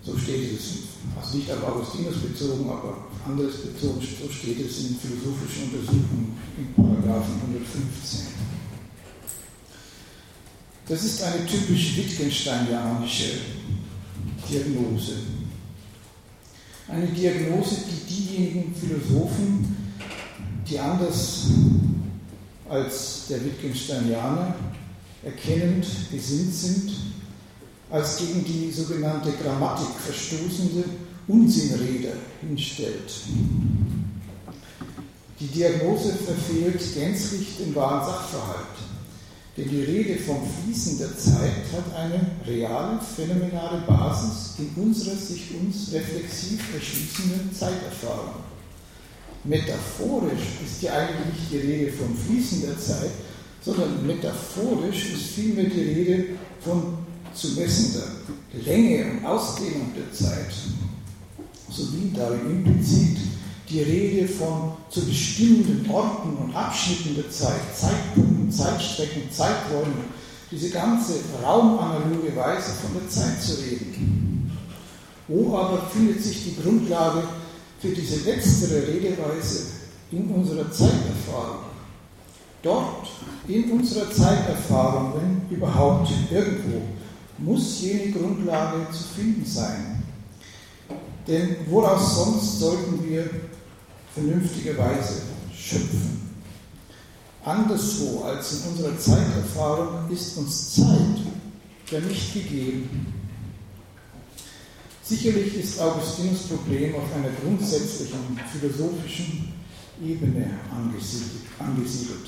[0.01, 0.69] So steht es,
[1.19, 6.37] also nicht auf Augustinus bezogen, aber auf anderes bezogen, so steht es in philosophischen Untersuchungen
[6.57, 8.27] im Paragraphen 115.
[10.87, 13.41] Das ist eine typisch Wittgensteinianische
[14.49, 15.13] Diagnose.
[16.87, 19.93] Eine Diagnose, die diejenigen Philosophen,
[20.67, 21.47] die anders
[22.67, 24.55] als der Wittgensteinianer
[25.23, 26.91] erkennend gesinnt sind,
[27.89, 30.83] als gegen die sogenannte Grammatik verstoßende
[31.27, 33.11] Unsinnrede hinstellt.
[35.39, 38.77] Die Diagnose verfehlt gänzlich den wahren Sachverhalt,
[39.55, 45.55] denn die Rede vom Fließen der Zeit hat eine reale, phänomenale Basis in unserer sich
[45.59, 48.43] uns reflexiv erschließenden Zeiterfahrung.
[49.45, 53.11] Metaphorisch ist ja eigentlich die Rede vom Fließen der Zeit,
[53.61, 56.25] sondern metaphorisch ist vielmehr die Rede
[56.61, 56.97] von
[57.33, 58.07] zu messender
[58.65, 60.51] Länge und Ausdehnung der Zeit,
[61.69, 63.17] sowie darin implizit
[63.69, 70.05] die Rede von zu bestimmenden Orten und Abschnitten der Zeit, Zeitpunkten, Zeitstrecken, Zeiträumen,
[70.51, 74.51] diese ganze raumanaloge Weise von der Zeit zu reden.
[75.27, 77.23] Wo aber findet sich die Grundlage
[77.79, 79.67] für diese letztere Redeweise
[80.11, 81.68] in unserer Zeiterfahrung?
[82.61, 83.07] Dort,
[83.47, 86.81] in unserer Zeiterfahrung, wenn überhaupt irgendwo,
[87.37, 90.03] muss jene Grundlage zu finden sein.
[91.25, 93.29] Denn woraus sonst sollten wir
[94.13, 95.21] vernünftigerweise
[95.55, 96.29] schöpfen?
[97.45, 101.17] Anderswo als in unserer Zeiterfahrung ist uns Zeit
[101.89, 103.13] ja nicht gegeben.
[105.01, 109.53] Sicherlich ist Augustinus Problem auf einer grundsätzlichen philosophischen
[110.01, 112.27] Ebene angesiedelt.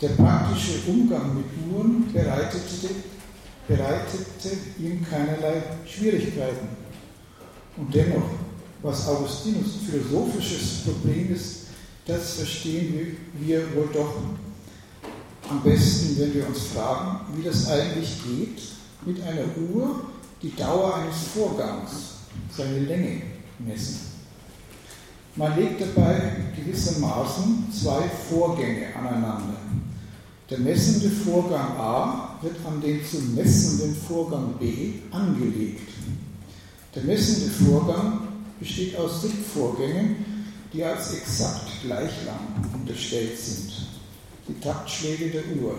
[0.00, 2.94] Der praktische Umgang mit Uhren bereitete,
[3.68, 6.68] bereitete ihm keinerlei Schwierigkeiten.
[7.76, 8.30] Und dennoch,
[8.82, 11.66] was Augustinus philosophisches Problem ist,
[12.06, 14.14] das verstehen wir wohl doch
[15.48, 18.62] am besten, wenn wir uns fragen, wie das eigentlich geht,
[19.04, 20.04] mit einer Uhr
[20.42, 21.90] die Dauer eines Vorgangs,
[22.56, 23.22] seine Länge
[23.58, 24.09] messen.
[25.36, 29.56] Man legt dabei gewissermaßen zwei Vorgänge aneinander.
[30.50, 35.88] Der messende Vorgang A wird an den zu messenden Vorgang B angelegt.
[36.94, 40.16] Der messende Vorgang besteht aus Subvorgängen,
[40.72, 43.70] die als exakt gleich lang unterstellt sind.
[44.48, 45.76] Die Taktschläge der Uhr.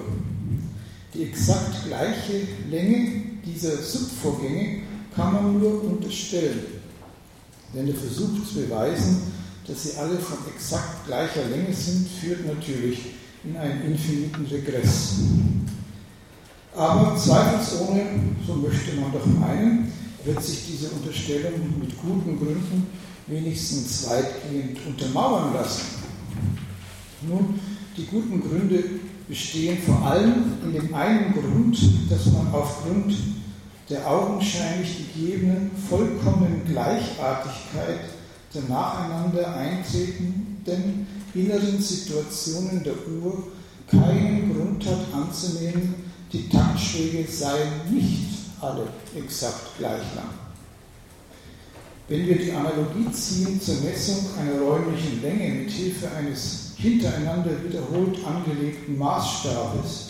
[1.13, 4.83] Die exakt gleiche Länge dieser Subvorgänge
[5.13, 6.61] kann man nur unterstellen.
[7.73, 12.99] Denn der Versuch zu beweisen, dass sie alle von exakt gleicher Länge sind, führt natürlich
[13.43, 15.15] in einen infiniten Regress.
[16.75, 18.05] Aber zweifelsohne,
[18.45, 19.91] so möchte man doch meinen,
[20.23, 22.87] wird sich diese Unterstellung mit guten Gründen
[23.27, 25.81] wenigstens weitgehend untermauern lassen.
[27.27, 27.59] Nun,
[27.97, 28.83] die guten Gründe
[29.27, 31.77] bestehen vor allem in dem einen Grund,
[32.09, 33.15] dass man aufgrund
[33.89, 37.99] der augenscheinlich gegebenen vollkommenen Gleichartigkeit
[38.53, 43.43] der nacheinander eintretenden inneren Situationen der Uhr
[43.89, 45.95] keinen Grund hat anzunehmen,
[46.31, 48.29] die Taktschläge seien nicht
[48.61, 50.29] alle exakt gleich lang.
[52.07, 58.17] Wenn wir die Analogie ziehen zur Messung einer räumlichen Länge mit Hilfe eines hintereinander wiederholt
[58.25, 60.07] angelegten Maßstabes,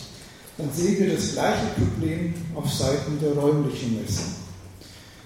[0.58, 4.41] dann sehen wir das gleiche Problem auf Seiten der räumlichen Messung.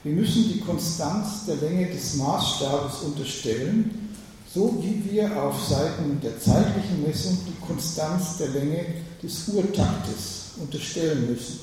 [0.06, 4.14] Wir müssen die Konstanz der Länge des Maßstabes unterstellen,
[4.54, 8.84] so wie wir auf Seiten der zeitlichen Messung die Konstanz der Länge
[9.20, 11.58] des Uhrtaktes unterstellen müssen.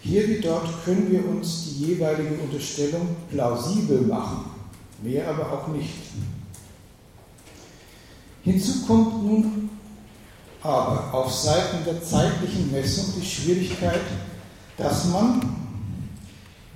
[0.00, 4.46] Hier wie dort können wir uns die jeweilige Unterstellung plausibel machen,
[5.00, 5.94] mehr aber auch nicht.
[8.42, 9.70] Hinzu kommt nun
[10.60, 14.02] aber auf Seiten der zeitlichen Messung die Schwierigkeit,
[14.76, 15.63] dass man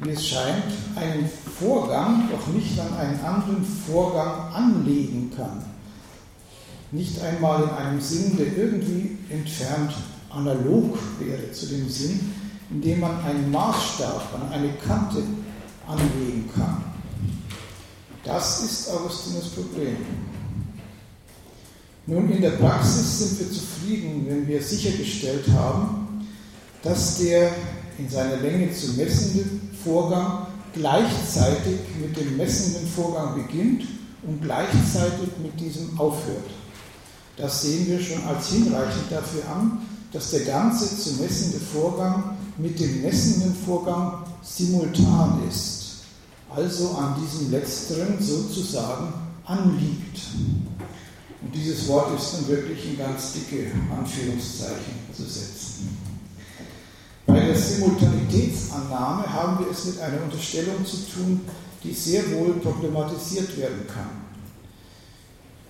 [0.00, 0.64] wie es scheint,
[0.96, 5.64] einen Vorgang doch nicht an einen anderen Vorgang anlegen kann.
[6.92, 9.92] Nicht einmal in einem Sinn, der irgendwie entfernt
[10.30, 12.32] analog wäre zu dem Sinn,
[12.70, 15.22] in dem man einen Maßstab an eine Kante
[15.86, 16.84] anlegen kann.
[18.24, 19.96] Das ist Augustinus Problem.
[22.06, 26.26] Nun, in der Praxis sind wir zufrieden, wenn wir sichergestellt haben,
[26.82, 27.50] dass der
[27.98, 29.44] in seiner Länge zu messende
[29.88, 33.84] Vorgang gleichzeitig mit dem messenden Vorgang beginnt
[34.22, 36.50] und gleichzeitig mit diesem aufhört.
[37.38, 39.78] Das sehen wir schon als hinreichend dafür an,
[40.12, 46.02] dass der ganze zu messende Vorgang mit dem messenden Vorgang simultan ist,
[46.54, 49.12] also an diesem letzteren sozusagen
[49.46, 50.20] anliegt.
[51.40, 55.97] Und dieses Wort ist dann wirklich in ganz dicke Anführungszeichen zu setzen.
[57.28, 61.42] Bei der Simultanitätsannahme haben wir es mit einer Unterstellung zu tun,
[61.84, 64.08] die sehr wohl problematisiert werden kann.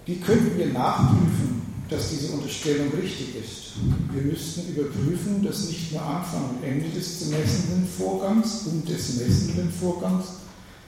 [0.06, 3.72] Wie könnten wir nachprüfen, dass diese Unterstellung richtig ist?
[4.12, 9.16] Wir müssten überprüfen, dass nicht nur Anfang und Ende des zu messenden Vorgangs und des
[9.16, 10.26] messenden Vorgangs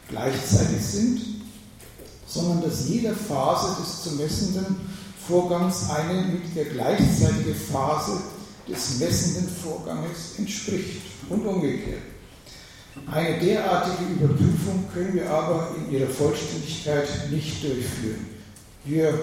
[0.09, 1.21] gleichzeitig sind,
[2.29, 4.77] sondern dass jede Phase des zu messenden
[5.27, 8.21] Vorgangs eine mit der gleichzeitige Phase
[8.69, 12.03] des messenden Vorganges entspricht und umgekehrt.
[13.11, 18.27] Eine derartige Überprüfung können wir aber in ihrer Vollständigkeit nicht durchführen.
[18.85, 19.19] Wir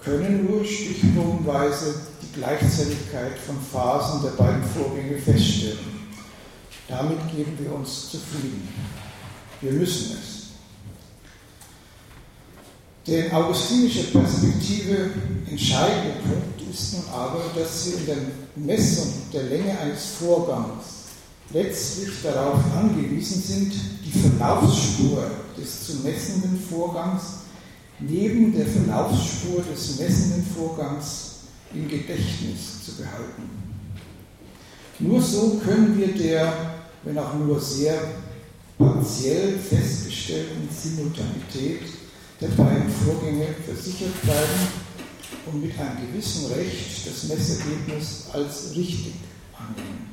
[0.00, 5.78] können nur stichprobenweise die Gleichzeitigkeit von Phasen der beiden Vorgänge feststellen.
[6.88, 8.68] Damit geben wir uns zufrieden.
[9.60, 10.41] Wir müssen es.
[13.06, 15.10] Der augustinische Perspektive
[15.50, 18.16] entscheidende Punkt ist nun aber, dass wir in der
[18.54, 20.84] Messung der Länge eines Vorgangs
[21.52, 23.72] letztlich darauf angewiesen sind,
[24.04, 25.24] die Verlaufsspur
[25.58, 27.22] des zu messenden Vorgangs
[27.98, 31.30] neben der Verlaufsspur des messenden Vorgangs
[31.74, 33.50] im Gedächtnis zu behalten.
[35.00, 36.52] Nur so können wir der,
[37.02, 37.98] wenn auch nur sehr
[38.78, 41.80] partiell festgestellten, Simultanität
[42.42, 44.68] der beiden Vorgänge versichert bleiben
[45.46, 49.14] und mit einem gewissen Recht das Messergebnis als richtig
[49.56, 50.10] annehmen.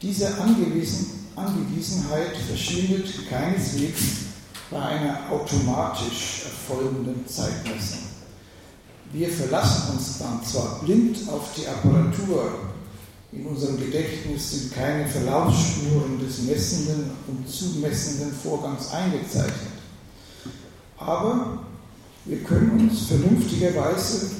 [0.00, 4.02] Diese Angewiesen, Angewiesenheit verschwindet keineswegs
[4.70, 8.06] bei einer automatisch erfolgenden Zeitmessung.
[9.12, 12.52] Wir verlassen uns dann zwar blind auf die Apparatur,
[13.32, 19.75] in unserem Gedächtnis sind keine Verlaufsspuren des messenden und zumessenden Vorgangs eingezeichnet,
[20.98, 21.58] aber
[22.24, 24.30] wir können uns vernünftigerweise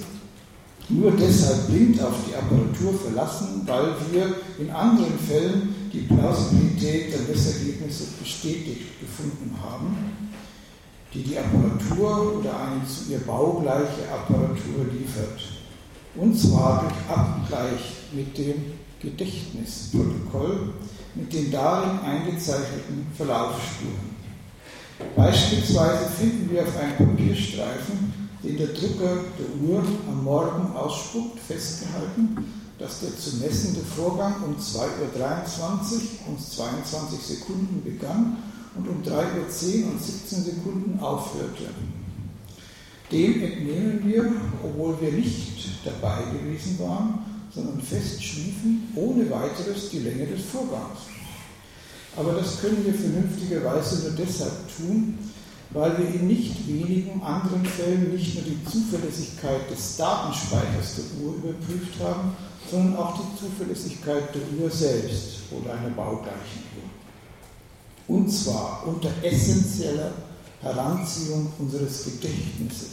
[0.88, 7.20] nur deshalb blind auf die Apparatur verlassen, weil wir in anderen Fällen die Plausibilität der
[7.22, 9.96] Messergebnisse bestätigt gefunden haben,
[11.12, 15.40] die die Apparatur oder eine zu ihr baugleiche Apparatur liefert.
[16.14, 18.54] Und zwar durch Abgleich mit dem
[19.00, 20.72] Gedächtnisprotokoll,
[21.14, 24.16] mit den darin eingezeichneten Verlaufsspuren.
[25.14, 32.53] Beispielsweise finden wir auf einem Papierstreifen, den der Drucker der Uhr am Morgen ausspuckt, festgehalten,
[32.78, 38.38] dass der zu messende Vorgang um 2.23 Uhr und 22 Sekunden begann
[38.76, 41.64] und um 3.10 Uhr und 17 Sekunden aufhörte.
[43.12, 44.32] Dem entnehmen wir,
[44.62, 47.18] obwohl wir nicht dabei gewesen waren,
[47.55, 51.16] sondern festschliefen ohne weiteres die Länge des Vorgangs.
[52.17, 55.19] Aber das können wir vernünftigerweise nur deshalb tun,
[55.71, 61.35] weil wir in nicht wenigen anderen Fällen nicht nur die Zuverlässigkeit des Datenspeichers der Uhr
[61.35, 62.33] überprüft haben,
[62.71, 68.17] sondern auch die Zuverlässigkeit der Uhr selbst oder einer baugleichen Uhr.
[68.17, 70.12] Und zwar unter essentieller
[70.62, 72.91] Heranziehung unseres Gedächtnisses.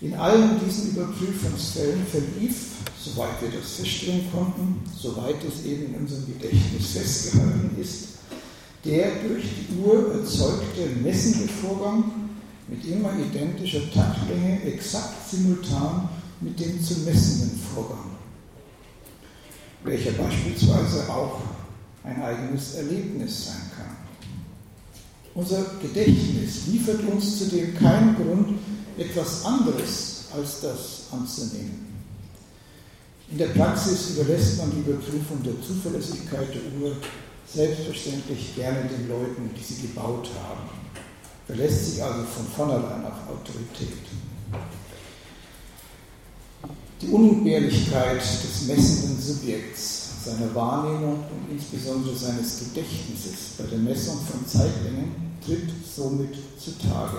[0.00, 2.56] In allen diesen Überprüfungsfällen verlief,
[3.14, 8.08] soweit wir das feststellen konnten, soweit es eben in unserem Gedächtnis festgehalten ist,
[8.84, 12.04] der durch die Uhr erzeugte messende Vorgang
[12.68, 16.08] mit immer identischer Taktlänge exakt simultan
[16.40, 18.16] mit dem zu messenden Vorgang,
[19.84, 21.40] welcher beispielsweise auch
[22.04, 23.96] ein eigenes Erlebnis sein kann.
[25.34, 28.58] Unser Gedächtnis liefert uns zudem keinen Grund,
[28.96, 31.77] etwas anderes als das anzunehmen.
[33.30, 36.96] In der Praxis überlässt man die Überprüfung der Zuverlässigkeit der Uhr
[37.46, 40.70] selbstverständlich gerne den Leuten, die sie gebaut haben.
[41.46, 43.98] Verlässt sich also von vornherein auf Autorität.
[47.02, 54.46] Die Unentbehrlichkeit des messenden Subjekts, seiner Wahrnehmung und insbesondere seines Gedächtnisses bei der Messung von
[54.46, 55.12] Zeitlängen
[55.44, 57.18] tritt somit zutage.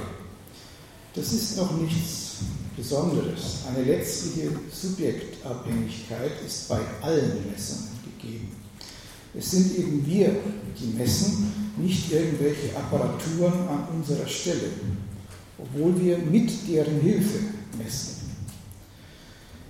[1.14, 2.38] Das ist noch nichts
[2.76, 3.60] Besonderes.
[3.68, 4.52] Eine letztliche
[5.40, 8.52] Subjektabhängigkeit ist bei allen Messungen gegeben.
[9.34, 10.36] Es sind eben wir,
[10.78, 14.70] die messen, nicht irgendwelche Apparaturen an unserer Stelle,
[15.58, 17.40] obwohl wir mit deren Hilfe
[17.78, 18.16] messen.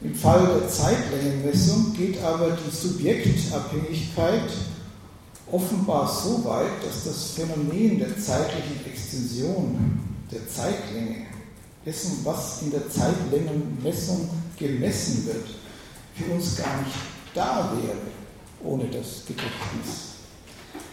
[0.02, 4.50] Im Fall der Zeitlängenmessung geht aber die Subjektabhängigkeit
[5.52, 10.00] offenbar so weit, dass das Phänomen der zeitlichen Extension,
[10.32, 11.28] der Zeitlänge,
[11.86, 15.59] dessen, was in der Zeitlängenmessung gemessen wird,
[16.20, 16.96] für uns gar nicht
[17.34, 17.98] da wäre
[18.64, 20.16] ohne das Gedächtnis.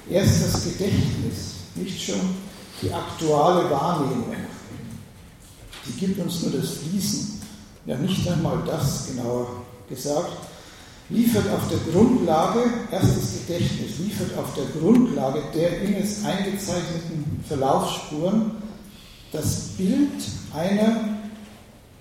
[0.09, 2.21] Erst das Gedächtnis, nicht schon
[2.81, 4.37] die aktuelle Wahrnehmung.
[5.87, 7.43] Die gibt uns nur das Fließen,
[7.87, 9.49] ja nicht einmal das, genauer
[9.89, 10.37] gesagt,
[11.09, 12.61] liefert auf der Grundlage,
[12.91, 18.53] erstes Gedächtnis, liefert auf der Grundlage der in es eingezeichneten Verlaufsspuren
[19.33, 20.23] das Bild
[20.55, 21.16] einer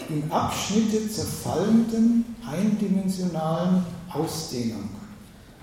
[0.10, 4.89] in Abschnitte zerfallenden, eindimensionalen Ausdehnung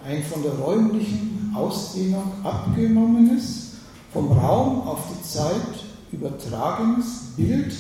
[0.04, 3.72] ein von der räumlichen Ausdehnung abgenommenes,
[4.12, 7.72] vom Raum auf die Zeit übertragenes Bild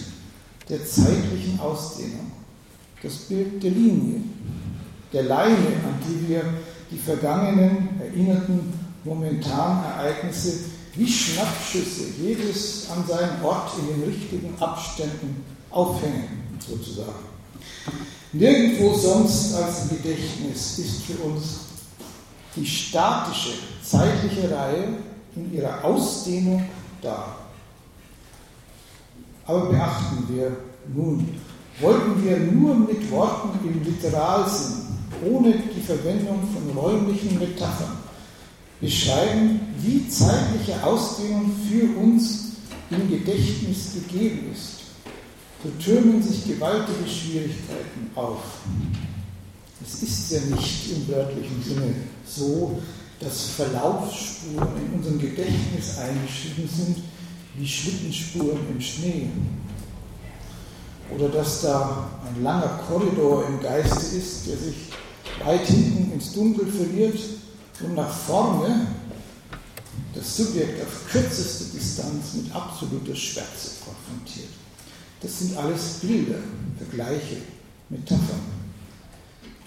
[0.68, 2.32] der zeitlichen Ausdehnung.
[3.02, 4.20] Das Bild der Linie,
[5.12, 6.44] der Leine, an die wir
[6.90, 8.72] die vergangenen, erinnerten,
[9.04, 17.32] momentanen Ereignisse wie Schnappschüsse jedes an seinen Ort in den richtigen Abständen aufhängen, sozusagen.
[18.32, 21.42] Nirgendwo sonst als im Gedächtnis ist für uns
[22.56, 23.52] die statische
[23.82, 24.88] zeitliche Reihe
[25.36, 26.64] in ihrer Ausdehnung
[27.00, 27.36] dar.
[29.46, 30.56] Aber beachten wir
[30.94, 31.34] nun,
[31.80, 34.86] wollten wir nur mit Worten im Literalsinn,
[35.26, 37.98] ohne die Verwendung von räumlichen Metaphern,
[38.80, 42.52] beschreiben, wie zeitliche Ausdehnung für uns
[42.90, 44.81] im Gedächtnis gegeben ist,
[45.62, 48.42] so türmen sich gewaltige Schwierigkeiten auf.
[49.84, 51.94] Es ist ja nicht im wörtlichen Sinne
[52.26, 52.80] so,
[53.20, 56.96] dass Verlaufsspuren in unserem Gedächtnis eingeschrieben sind,
[57.56, 59.28] wie Schlittenspuren im Schnee.
[61.14, 64.74] Oder dass da ein langer Korridor im Geiste ist, der sich
[65.44, 67.18] weit hinten ins Dunkel verliert
[67.80, 68.86] und nach vorne
[70.14, 74.51] das Subjekt auf kürzeste Distanz mit absoluter Schwärze konfrontiert.
[75.22, 76.38] Das sind alles Bilder,
[76.78, 77.36] Vergleiche,
[77.88, 78.40] Metaphern.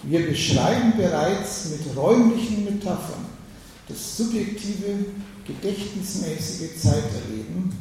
[0.02, 3.24] Wir beschreiben bereits mit räumlichen Metaphern
[3.88, 5.06] das subjektive,
[5.46, 7.72] gedächtnismäßige Zeiterleben,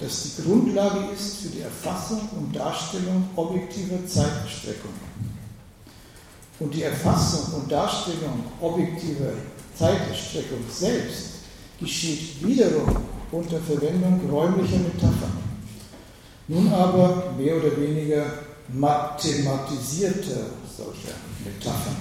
[0.00, 4.92] das die Grundlage ist für die Erfassung und Darstellung objektiver Zeitstreckung.
[6.60, 9.32] Und die Erfassung und Darstellung objektiver
[9.76, 11.26] Zeiterstreckung selbst
[11.78, 12.96] geschieht wiederum
[13.30, 15.47] unter Verwendung räumlicher Metaphern.
[16.48, 18.24] Nun aber mehr oder weniger
[18.68, 20.46] mathematisierter
[20.76, 21.96] solcher Metaphern.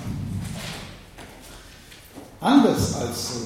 [2.39, 3.39] Anders als so,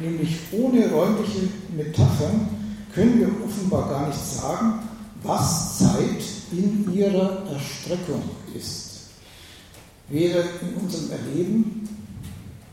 [0.00, 2.48] nämlich ohne räumliche Metaphern,
[2.94, 4.80] können wir offenbar gar nicht sagen,
[5.24, 8.22] was Zeit in ihrer Erstreckung
[8.54, 8.90] ist.
[10.08, 11.88] Weder in unserem Erleben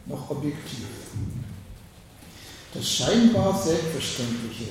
[0.06, 0.86] noch objektiv.
[2.74, 4.66] Das scheinbar Selbstverständliche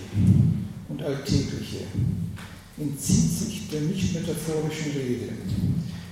[0.89, 1.87] und Alltägliche
[2.81, 5.29] entzieht sich der nicht metaphorischen Rede.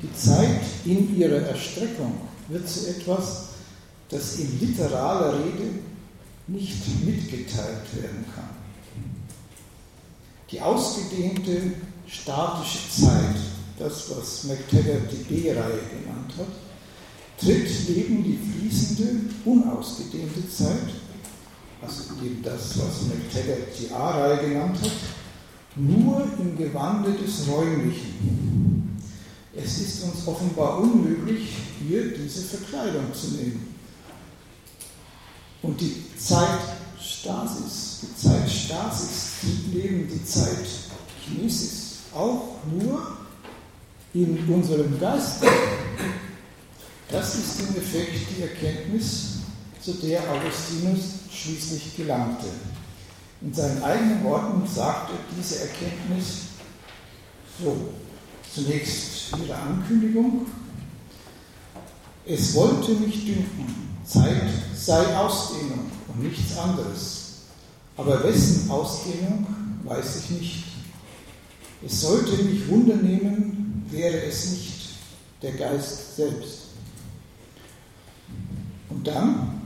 [0.02, 2.12] Die Zeit in ihrer Erstreckung
[2.48, 3.48] wird zu etwas,
[4.10, 5.70] das in literaler Rede
[6.46, 8.50] nicht mitgeteilt werden kann.
[10.50, 11.72] Die ausgedehnte
[12.06, 13.36] statische Zeit,
[13.78, 16.46] das was McTaggart die B-Reihe genannt hat,
[17.38, 20.88] tritt neben die fließende, unausgedehnte Zeit,
[21.82, 24.90] also eben das, was McTaggart die A-Reihe genannt hat,
[25.78, 28.98] nur im Gewande des Räumlichen.
[29.54, 33.74] Es ist uns offenbar unmöglich, hier diese Verkleidung zu nehmen.
[35.62, 39.30] Und die Zeitstasis, die Zeitstasis
[39.72, 40.66] neben die Zeit
[41.24, 43.16] Chinesis auch nur
[44.14, 45.42] in unserem Geist.
[47.10, 49.38] Das ist im Effekt die Erkenntnis,
[49.80, 51.00] zu der Augustinus
[51.30, 52.46] schließlich gelangte.
[53.40, 56.48] In seinen eigenen Worten sagt er diese Erkenntnis
[57.62, 57.76] so.
[58.54, 60.46] Zunächst ihre Ankündigung.
[62.26, 64.42] Es wollte mich dünken, Zeit
[64.74, 67.28] sei Ausdehnung und nichts anderes.
[67.96, 69.46] Aber wessen Ausdehnung,
[69.84, 70.64] weiß ich nicht.
[71.84, 74.88] Es sollte mich wundernehmen, wäre es nicht
[75.42, 76.58] der Geist selbst.
[78.90, 79.60] Und dann,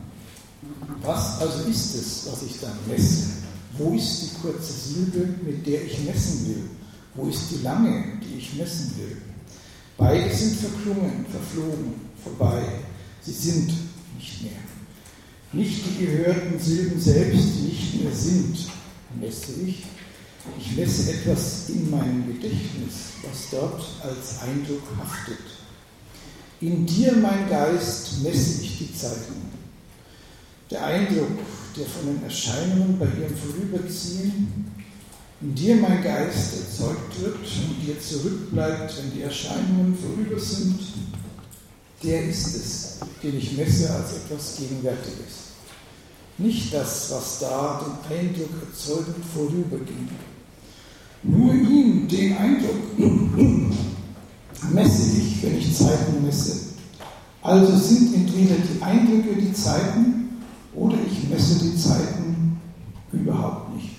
[1.03, 3.41] was also ist es, was ich dann messe?
[3.79, 6.62] Wo ist die kurze Silbe, mit der ich messen will?
[7.14, 9.16] Wo ist die lange, die ich messen will?
[9.97, 12.62] Beide sind verklungen, verflogen, vorbei.
[13.23, 13.73] Sie sind
[14.16, 14.53] nicht mehr.
[15.53, 18.57] Nicht die gehörten Silben selbst, die nicht mehr sind,
[19.20, 19.85] messe ich.
[20.59, 25.39] Ich messe etwas in meinem Gedächtnis, was dort als Eindruck haftet.
[26.61, 29.51] In dir, mein Geist, messe ich die Zeiten.
[30.73, 31.29] Der Eindruck,
[31.77, 34.73] der von den Erscheinungen bei ihrem Vorüberziehen
[35.43, 40.79] in dir mein Geist erzeugt wird und dir zurückbleibt, wenn die Erscheinungen vorüber sind,
[42.03, 45.53] der ist es, den ich messe als etwas Gegenwärtiges.
[46.39, 50.09] Nicht das, was da den Eindruck erzeugend vorüberging.
[51.23, 52.99] Nur ihm, den Eindruck,
[54.73, 56.57] messe ich, wenn ich Zeiten messe.
[57.43, 60.11] Also sind entweder die Eindrücke die Zeiten
[61.33, 62.61] messe die Zeiten
[63.12, 63.91] überhaupt nicht.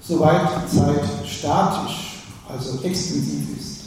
[0.00, 3.84] Soweit Zeit statisch, also extensiv ist,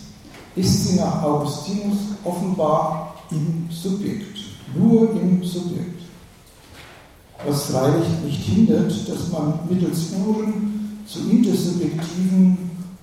[0.56, 4.38] ist sie nach Augustinus offenbar im Subjekt,
[4.76, 6.02] nur im Subjekt.
[7.46, 12.58] Was freilich nicht hindert, dass man mittels Uhren zu intersubjektiven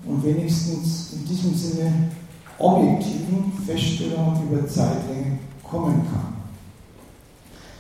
[0.07, 2.11] und wenigstens in diesem Sinne
[2.59, 6.34] objektiven Feststellungen über Zeitlängen kommen kann.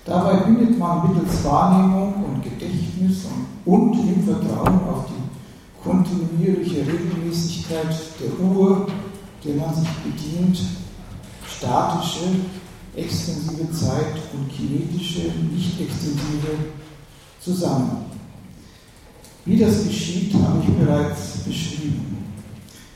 [0.04, 3.24] Dabei bindet man mittels Wahrnehmung und Gedächtnis
[3.64, 8.86] und, im Vertrauen auf die kontinuierliche Regelmäßigkeit der Uhr,
[9.42, 10.60] der man sich bedient,
[11.48, 12.26] statische,
[12.94, 16.72] extensive Zeit und kinetische, nicht extensive
[17.40, 18.04] zusammen.
[19.46, 22.24] Wie das geschieht, habe ich bereits beschrieben.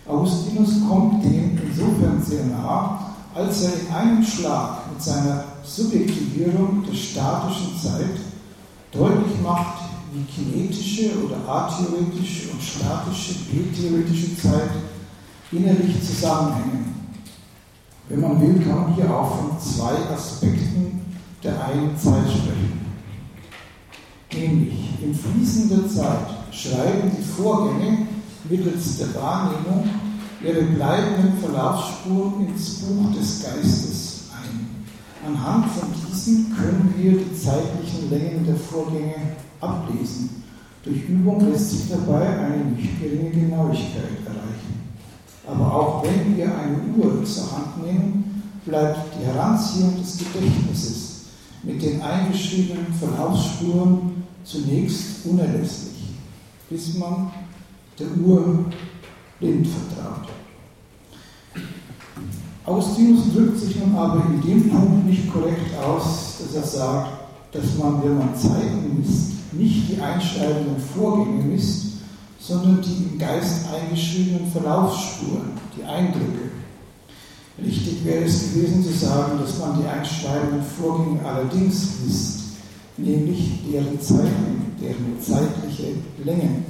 [0.07, 6.97] Augustinus kommt dem insofern sehr nah, als er in einem Schlag mit seiner Subjektivierung der
[6.97, 8.17] statischen Zeit
[8.91, 14.71] deutlich macht, wie kinetische oder atheoretische und statische, b-theoretische Zeit
[15.53, 16.95] innerlich zusammenhängen.
[18.09, 21.03] Wenn man will, kann man hier auch von zwei Aspekten
[21.45, 22.87] der einen Zeit sprechen.
[24.33, 28.07] Nämlich in fließender Zeit schreiben die Vorgänge
[28.49, 29.89] mittels der Wahrnehmung
[30.43, 34.08] ihre bleibenden Verlaufsspuren ins Buch des Geistes.
[35.29, 40.43] Anhand von diesen können wir die zeitlichen Längen der Vorgänge ablesen.
[40.83, 44.89] Durch Übung lässt sich dabei eine nicht geringe Genauigkeit erreichen.
[45.47, 51.25] Aber auch wenn wir eine Uhr zur Hand nehmen, bleibt die Heranziehung des Gedächtnisses
[51.63, 56.15] mit den eingeschriebenen Verlaufsspuren zunächst unerlässlich,
[56.71, 57.33] bis man
[57.99, 58.65] der Uhr
[59.41, 60.38] blind vertraut.
[62.69, 67.11] Augustinus drückt sich nun aber in dem Punkt nicht korrekt aus, dass er sagt,
[67.53, 71.87] dass man, wenn man Zeiten misst, nicht die einschreibenden Vorgänge misst,
[72.39, 76.51] sondern die im Geist eingeschriebenen Verlaufsspuren, die Eindrücke.
[77.65, 82.41] Richtig wäre es gewesen zu sagen, dass man die einschreibenden Vorgänge allerdings misst,
[82.99, 86.65] nämlich deren Zeiten, deren zeitliche Länge.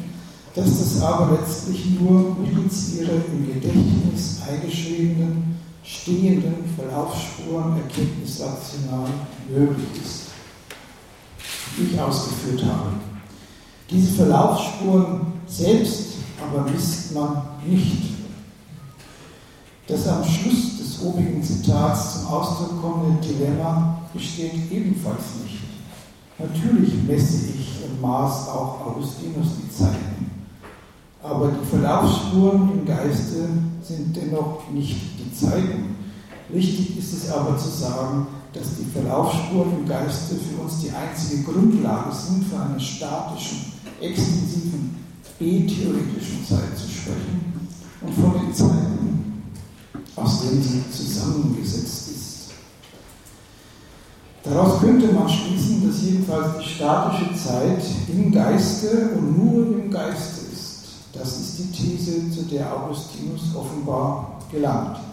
[0.54, 5.47] Dass das aber letztlich nur mittels ihrer im Gedächtnis eingeschriebenen,
[6.08, 9.08] stehenden Verlaufsspuren erkenntnisrational
[9.50, 10.22] möglich ist,
[11.76, 12.92] wie ich ausgeführt habe.
[13.90, 16.06] Diese Verlaufsspuren selbst
[16.40, 18.14] aber misst man nicht.
[19.86, 25.58] Das am Schluss des obigen Zitats zum Ausdruck kommende Dilemma besteht ebenfalls nicht.
[26.38, 30.30] Natürlich messe ich und maß auch Augustinus die Zeiten,
[31.22, 33.48] aber die Verlaufsspuren im Geiste
[33.82, 35.97] sind dennoch nicht die Zeiten.
[36.50, 41.42] Wichtig ist es aber zu sagen, dass die Verlaufsspuren im Geiste für uns die einzige
[41.42, 44.96] Grundlage sind für einen statischen, extensiven,
[45.38, 47.68] e-theoretischen Zeit zu sprechen
[48.00, 49.42] und von den Zeiten,
[50.16, 52.28] aus denen sie zusammengesetzt ist.
[54.42, 60.46] Daraus könnte man schließen, dass jedenfalls die statische Zeit im Geiste und nur im Geiste
[60.52, 60.78] ist.
[61.12, 65.07] Das ist die These, zu der Augustinus offenbar gelangt.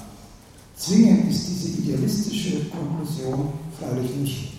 [0.78, 3.49] Zwingend ist diese idealistische Konklusion
[3.80, 4.53] freilich nicht.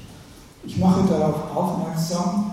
[0.64, 2.52] Ich mache darauf aufmerksam,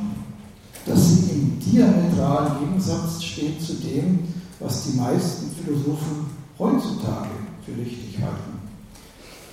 [0.86, 4.20] dass sie im diametralen Gegensatz steht zu dem,
[4.60, 6.28] was die meisten Philosophen
[6.60, 7.30] heutzutage
[7.66, 8.60] für richtig halten.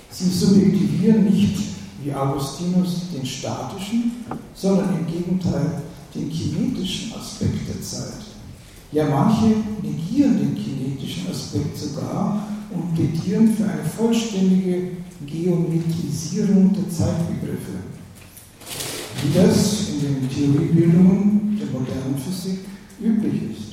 [0.09, 1.57] Sie subjektivieren nicht,
[2.03, 5.83] wie Augustinus, den statischen, sondern im Gegenteil
[6.13, 8.25] den kinetischen Aspekt der Zeit.
[8.91, 14.91] Ja, manche negieren den kinetischen Aspekt sogar und plädieren für eine vollständige
[15.25, 17.79] Geometrisierung der Zeitbegriffe,
[19.21, 22.59] wie das in den Theoriebildungen der modernen Physik
[22.99, 23.71] üblich ist.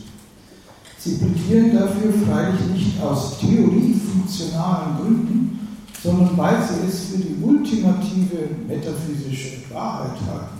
[0.98, 5.58] Sie plädieren dafür freilich nicht aus theoriefunktionalen Gründen,
[6.02, 10.58] sondern weil sie es für die ultimative metaphysische Wahrheit halten.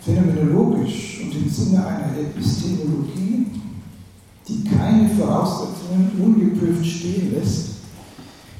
[0.00, 3.46] Phänomenologisch und im Sinne einer Epistemologie,
[4.48, 7.68] die keine Voraussetzungen ungeprüft stehen lässt,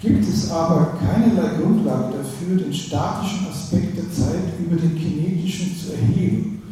[0.00, 5.92] gibt es aber keinerlei Grundlage dafür, den statischen Aspekt der Zeit über den kinetischen zu
[5.92, 6.62] erheben,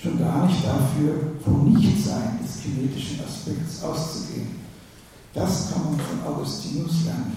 [0.00, 4.62] schon gar nicht dafür, vom Nichtsein des kinetischen Aspekts auszugehen.
[5.34, 7.36] Das kann man von Augustinus lernen.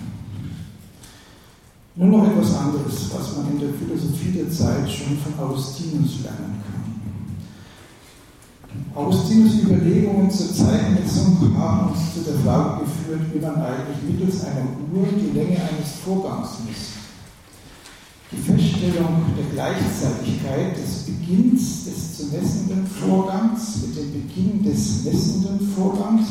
[1.96, 6.62] Nur noch etwas anderes, was man in der Philosophie der Zeit schon von Augustinus lernen
[6.66, 6.75] kann.
[8.96, 14.68] Augustinus Überlegungen zur Zeitmessung haben uns zu der Frage geführt, wie man eigentlich mittels einer
[14.94, 16.92] Uhr die Länge eines Vorgangs misst.
[18.32, 25.60] Die Feststellung der Gleichzeitigkeit des Beginns des zu messenden Vorgangs mit dem Beginn des messenden
[25.76, 26.28] Vorgangs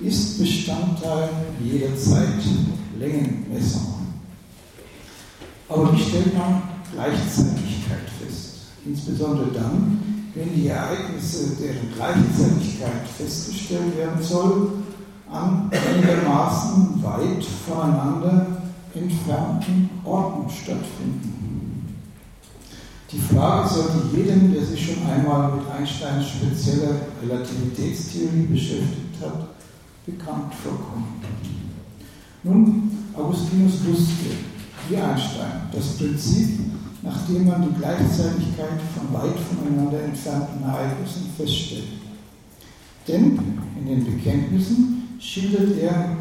[0.00, 1.30] ist Bestandteil
[1.62, 3.94] jeder Zeitlängenmessung.
[5.68, 6.62] Aber wie stellt man
[6.92, 8.56] Gleichzeitigkeit fest?
[8.84, 10.05] Insbesondere dann,
[10.36, 14.70] wenn die Ereignisse, deren Gleichzeitigkeit festgestellt werden soll,
[15.30, 18.46] an einigermaßen weit voneinander
[18.94, 21.96] entfernten Orten stattfinden.
[23.10, 29.48] Die Frage sollte jedem, der sich schon einmal mit Einsteins spezieller Relativitätstheorie beschäftigt hat,
[30.04, 31.22] bekannt vorkommen.
[32.42, 34.36] Nun, Augustinus wusste,
[34.88, 36.58] wie Einstein, das Prinzip,
[37.06, 41.84] nachdem man die Gleichzeitigkeit von weit voneinander entfernten Ereignissen feststellt.
[43.06, 43.38] Denn
[43.78, 46.16] in den Bekenntnissen schildert er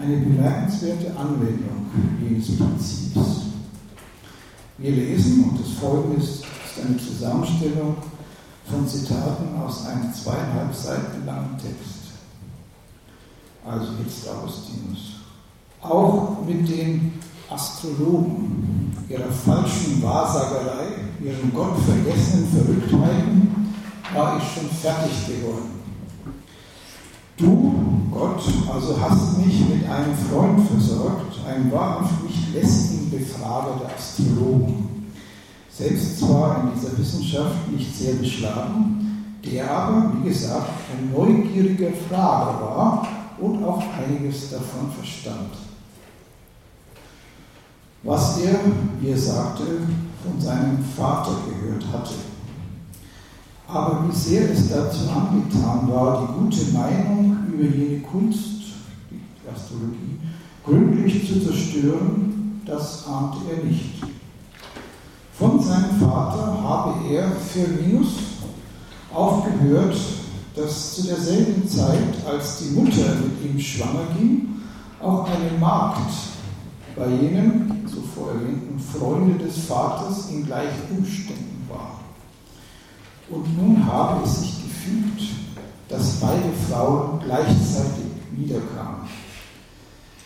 [0.00, 1.90] eine bemerkenswerte Anwendung
[2.22, 3.42] jenes Prinzips.
[4.78, 6.44] Wir lesen, und das folgende ist,
[6.86, 7.96] eine Zusammenstellung
[8.64, 11.98] von Zitaten aus einem zweieinhalb Seiten langen Text
[13.68, 15.16] also jetzt Augustinus.
[15.80, 17.12] Auch mit den
[17.50, 18.67] Astrologen
[19.08, 20.86] ihrer falschen Wahrsagerei,
[21.22, 23.74] ihren gottvergessenen Verrücktheiten,
[24.14, 25.78] war ich schon fertig geworden.
[27.36, 27.74] Du,
[28.10, 28.42] Gott,
[28.72, 35.12] also hast mich mit einem Freund versorgt, einem wahrhaft nicht lästigen Befrager der Astrologen.
[35.70, 42.60] Selbst zwar in dieser Wissenschaft nicht sehr beschlagen, der aber, wie gesagt, ein neugieriger Frager
[42.60, 45.67] war und auch einiges davon verstand.
[48.02, 48.60] Was er,
[49.00, 49.64] wie er sagte,
[50.22, 52.14] von seinem Vater gehört hatte.
[53.66, 58.62] Aber wie sehr es dazu angetan war, die gute Meinung über jene Kunst,
[59.10, 60.18] die Astrologie,
[60.64, 64.02] gründlich zu zerstören, das ahnte er nicht.
[65.32, 68.08] Von seinem Vater habe er für Minus
[69.12, 69.96] aufgehört,
[70.54, 74.48] dass zu derselben Zeit, als die Mutter mit ihm schwanger ging,
[75.00, 76.10] auch eine Magd
[76.98, 82.00] bei jenem zuvor erwähnten Freunde des Vaters in gleichen Umständen war.
[83.30, 85.22] Und nun habe es sich gefügt,
[85.88, 89.06] dass beide Frauen gleichzeitig wiederkamen.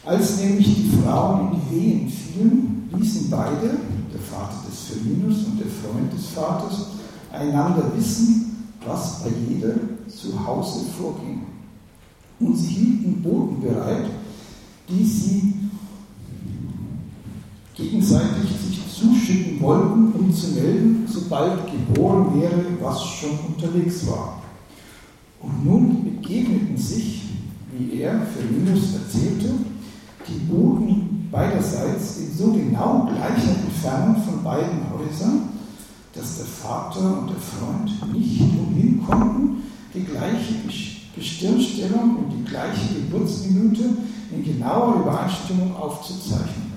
[0.04, 3.76] Als nämlich die Frauen in die Wehen fielen, ließen beide,
[4.12, 6.86] der Vater des Firminus und der Freund des Vaters,
[7.32, 9.74] einander wissen, was bei jeder
[10.08, 11.42] zu Hause vorging.
[12.40, 14.10] Und sie hielten Boten bereit,
[14.88, 15.61] die sie
[17.82, 24.42] gegenseitig sich zuschicken wollten, um zu melden, sobald geboren wäre, was schon unterwegs war.
[25.40, 27.22] Und nun begegneten sich,
[27.76, 29.54] wie er Firminus erzählte,
[30.28, 35.48] die Boden beiderseits in so genau gleicher Entfernung von beiden Häusern,
[36.14, 39.62] dass der Vater und der Freund nicht umhin konnten,
[39.94, 40.54] die gleiche
[41.16, 43.84] Gestirnstellung und die gleiche Geburtsminute
[44.30, 46.71] in genauer Übereinstimmung aufzuzeichnen.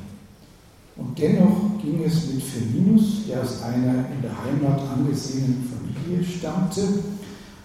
[0.98, 6.82] Und dennoch ging es mit Firminus, der aus einer in der Heimat angesehenen Familie stammte,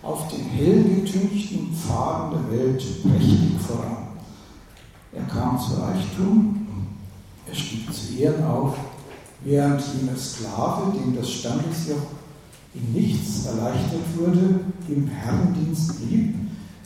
[0.02, 4.08] auf den hell getünchten Pfaden der Welt prächtig voran.
[5.12, 6.66] Er kam zu Reichtum,
[7.46, 8.76] er stieg zu Ehren auf,
[9.44, 12.02] während jener Sklave, dem das Standesjoch
[12.74, 16.34] in nichts erleichtert wurde, im Herrendienst blieb,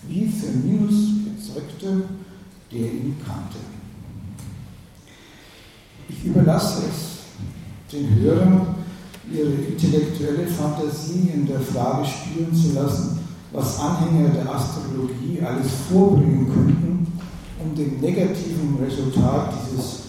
[0.09, 2.05] wie Firminus bezeugte,
[2.73, 3.74] der ihn kannte.
[6.09, 8.75] Ich überlasse es den Hörern,
[9.33, 13.21] ihre intellektuelle Fantasie in der Frage spielen zu lassen,
[13.53, 17.07] was Anhänger der Astrologie alles vorbringen könnten,
[17.63, 20.01] um dem negativen Resultat dieses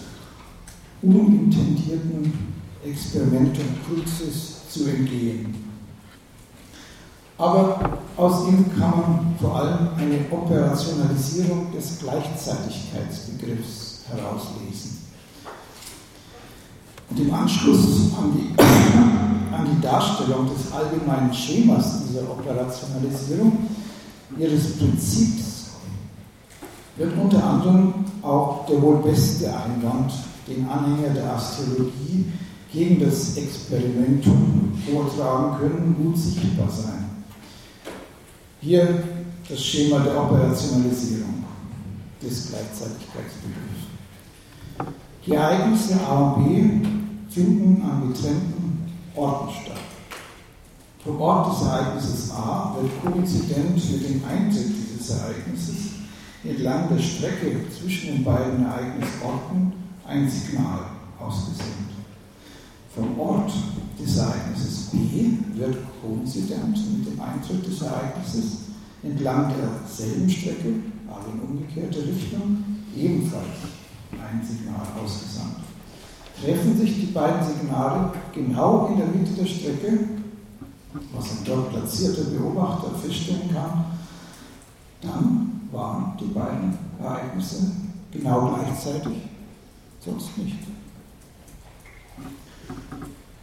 [1.02, 2.32] unintendierten
[2.84, 5.54] Experimentum Crucis zu entgehen.
[7.38, 15.05] Aber aus ihm kann man vor allem eine Operationalisierung des Gleichzeitigkeitsbegriffs herauslesen.
[17.10, 23.58] Und im Anschluss an die, an die Darstellung des allgemeinen Schemas dieser Operationalisierung,
[24.38, 25.70] ihres Prinzips,
[26.96, 30.12] wird unter anderem auch der wohl beste Einwand,
[30.48, 32.24] den Anhänger der Astrologie
[32.72, 37.04] gegen das Experimentum vortragen können, gut sichtbar sein.
[38.60, 39.02] Hier
[39.48, 41.44] das Schema der Operationalisierung
[42.20, 43.75] des Gleichzeitigkeitsbegriffs.
[45.26, 46.62] Die Ereignisse A und B
[47.28, 48.84] finden an getrennten
[49.16, 49.80] Orten statt.
[51.02, 55.86] Vom Ort des Ereignisses A wird koinzident mit dem Eintritt dieses Ereignisses
[56.44, 59.72] entlang der Strecke zwischen den beiden Ereignisorten
[60.06, 61.96] ein Signal ausgesendet.
[62.94, 63.50] Vom Ort
[64.00, 64.98] des Ereignisses B
[65.54, 68.58] wird koinzident mit dem Eintritt des Ereignisses
[69.02, 70.74] entlang derselben Strecke,
[71.08, 72.64] aber in umgekehrte Richtung,
[72.96, 73.75] ebenfalls
[74.12, 75.66] ein Signal ausgesandt
[76.40, 79.98] treffen sich die beiden Signale genau in der Mitte der Strecke,
[81.12, 83.84] was ein dort platzierter Beobachter feststellen kann,
[85.00, 87.70] dann waren die beiden Ereignisse
[88.10, 89.22] genau gleichzeitig,
[90.04, 90.56] sonst nicht.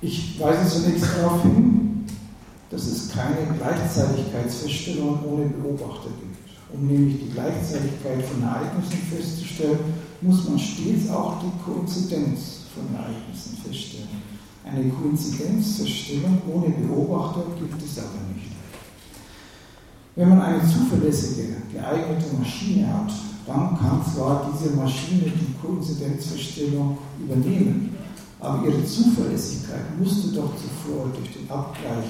[0.01, 2.05] Ich weise zunächst darauf hin,
[2.70, 6.34] dass es keine Gleichzeitigkeitsfeststellung ohne Beobachter gibt.
[6.74, 9.80] Um nämlich die Gleichzeitigkeit von Ereignissen festzustellen,
[10.24, 14.08] muss man stets auch die Koinzidenz von Ereignissen feststellen.
[14.66, 18.52] Eine Koinzidenzfeststellung ohne Beobachter gibt es aber nicht.
[20.16, 23.12] Wenn man eine zuverlässige, geeignete Maschine hat,
[23.46, 27.96] dann kann zwar diese Maschine die Koinzidenzfeststellung übernehmen,
[28.40, 32.06] aber ihre Zuverlässigkeit musste doch zuvor durch den Abgleich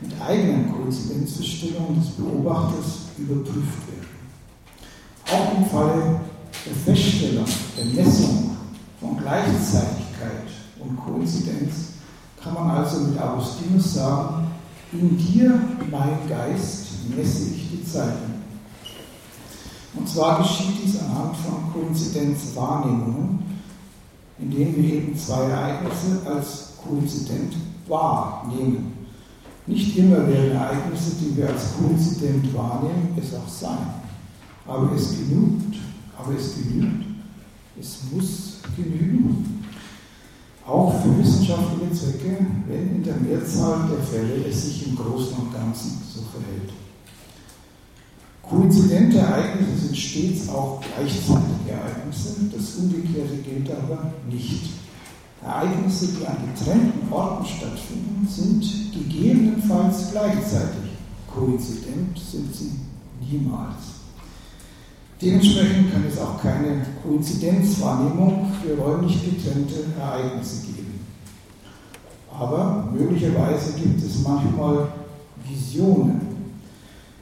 [0.00, 4.10] mit eigenen Koinzidenzfeststellungen des Beobachters überprüft werden.
[5.32, 6.20] Auch im Falle
[6.66, 7.46] der Feststellung,
[7.76, 8.56] der Messung
[9.00, 10.48] von Gleichzeitigkeit
[10.78, 11.90] und Koinzidenz,
[12.42, 14.46] kann man also mit Augustinus sagen,
[14.92, 16.86] in dir, mein Geist,
[17.16, 18.40] messe ich die Zeiten.
[19.94, 23.60] Und zwar geschieht dies anhand von Koinzidenzwahrnehmungen,
[24.38, 27.54] indem wir eben zwei Ereignisse als koinzident
[27.86, 29.08] wahrnehmen.
[29.66, 33.94] Nicht immer werden Ereignisse, die wir als koinzident wahrnehmen, es auch sein.
[34.66, 35.76] Aber es genügt,
[36.22, 37.04] aber es genügt,
[37.78, 39.64] es muss genügen,
[40.66, 45.52] auch für wissenschaftliche Zwecke, wenn in der Mehrzahl der Fälle es sich im Großen und
[45.52, 46.70] Ganzen so verhält.
[48.42, 54.70] Koinzidente Ereignisse sind stets auch gleichzeitige Ereignisse, das Umgekehrte gilt aber nicht.
[55.42, 60.90] Ereignisse, die an getrennten Orten stattfinden, sind gegebenenfalls gleichzeitig.
[61.32, 62.72] Koinzident sind sie
[63.20, 63.99] niemals.
[65.22, 71.06] Dementsprechend kann es auch keine Koinzidenzwahrnehmung für räumlich getrennte Ereignisse geben.
[72.32, 74.88] Aber möglicherweise gibt es manchmal
[75.46, 76.20] Visionen,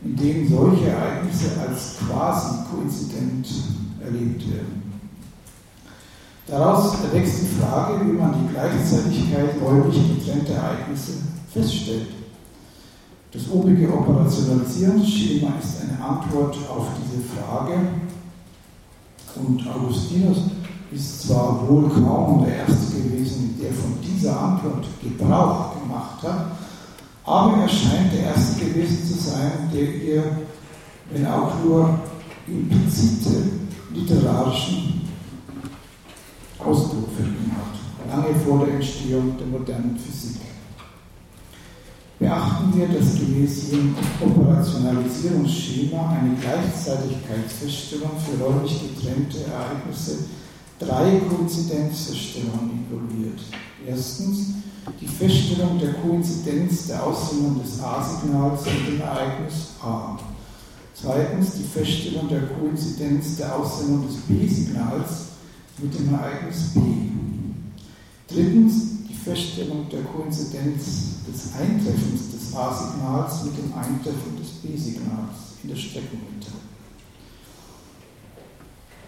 [0.04, 3.48] in denen solche Ereignisse als quasi koinzident
[4.00, 4.82] erlebt werden.
[6.46, 11.14] Daraus erwächst die Frage, wie man die Gleichzeitigkeit räumlich getrennter Ereignisse
[11.52, 12.17] feststellt.
[13.30, 17.74] Das obige Operationalisierungsschema ist eine Antwort auf diese Frage
[19.34, 20.38] und Augustinus
[20.90, 26.52] ist zwar wohl kaum der Erste gewesen, der von dieser Antwort Gebrauch gemacht hat,
[27.24, 30.24] aber er scheint der Erste gewesen zu sein, der ihr,
[31.12, 31.98] wenn auch nur
[32.46, 33.42] implizite
[33.92, 35.02] literarischen
[36.58, 40.47] Ausdruck verliehen hat, lange vor der Entstehung der modernen Physik.
[42.18, 50.24] Beachten wir, dass gemäß ihrem Operationalisierungsschema eine Gleichzeitigkeitsfeststellung für räumlich getrennte Ereignisse
[50.80, 53.40] drei Koinzidenzfeststellungen involviert.
[53.86, 54.54] Erstens
[55.00, 60.18] die Feststellung der Koinzidenz der Aussendung des A-Signals mit dem Ereignis A.
[60.94, 65.26] Zweitens die Feststellung der Koinzidenz der Aussendung des B-Signals
[65.80, 66.80] mit dem Ereignis B.
[68.26, 68.97] Drittens
[69.28, 76.50] Feststellung der Koinzidenz des Eintreffens des A-Signals mit dem Eintreffen des B-Signals in der Streckenmitte.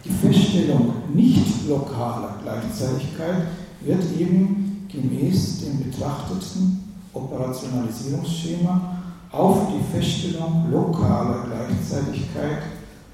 [0.04, 3.46] Die Feststellung nicht lokaler Gleichzeitigkeit
[3.80, 8.98] wird eben gemäß dem betrachteten Operationalisierungsschema
[9.32, 12.62] auf die Feststellung lokaler Gleichzeitigkeit,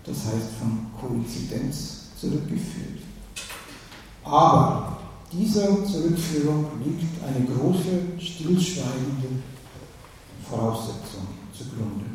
[0.04, 3.02] das heißt von Koinzidenz, zurückgeführt.
[4.24, 4.95] Aber
[5.38, 9.28] dieser Zurückführung liegt eine große, stillschweigende
[10.48, 12.06] Voraussetzung zugrunde.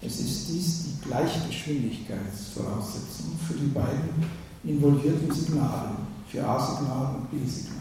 [0.00, 4.24] Es ist dies die Gleichgeschwindigkeitsvoraussetzung für die beiden
[4.64, 5.90] involvierten Signale,
[6.28, 7.76] für A-Signal und B-Signal.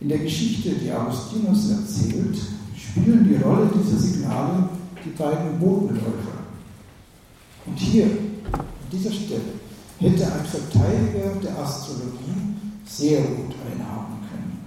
[0.00, 2.36] In der Geschichte, die Augustinus erzählt,
[2.76, 4.68] spielen die Rolle dieser Signale
[5.04, 6.42] die beiden Bodenläufer.
[7.66, 8.06] Und hier,
[8.52, 9.52] an dieser Stelle,
[9.98, 12.52] hätte ein Verteidiger der Astrologie
[12.96, 14.60] sehr gut einhaben können.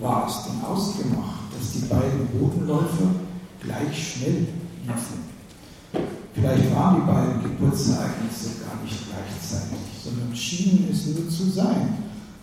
[0.00, 3.14] War es denn ausgemacht, dass die beiden Bodenläufer
[3.62, 4.46] gleich schnell
[4.84, 5.26] liefen?
[6.34, 11.94] Vielleicht waren die beiden Geburtsereignisse gar nicht gleichzeitig, sondern schienen es nur zu sein,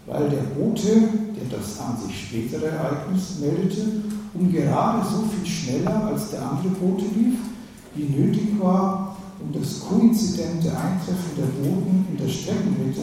[0.07, 3.85] weil der Bote, der das an sich spätere Ereignis meldete,
[4.33, 7.37] um gerade so viel schneller als der andere Bote lief,
[7.93, 13.01] wie nötig war, um das koinzidente Eintreffen der Boden in der Streckenmitte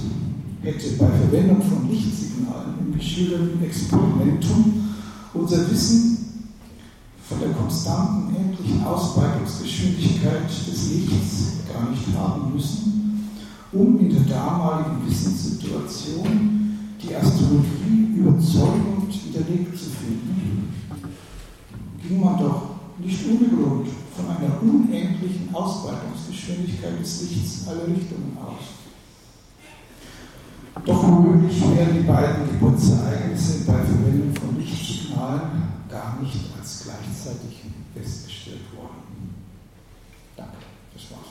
[0.63, 4.86] hätte bei Verwendung von Lichtsignalen im geschilderten Experimentum
[5.39, 6.53] unser Wissen
[7.29, 13.29] von der konstanten endlichen Ausbreitungsgeschwindigkeit des Lichts gar nicht haben müssen,
[13.73, 20.73] um in der damaligen Wissenssituation die Astrologie überzeugend widerlegt zu finden,
[22.01, 22.63] ging man doch
[22.99, 28.87] nicht Grund von einer unendlichen Ausbreitungsgeschwindigkeit des Lichts alle Richtungen aus.
[30.85, 34.56] Doch womöglich werden die beiden Geburtsereignisse bei Verwendung von
[35.17, 37.63] Lichtsignalen gar nicht als gleichzeitig
[37.95, 39.35] festgestellt worden.
[40.37, 40.57] Danke,
[40.93, 41.27] das war's.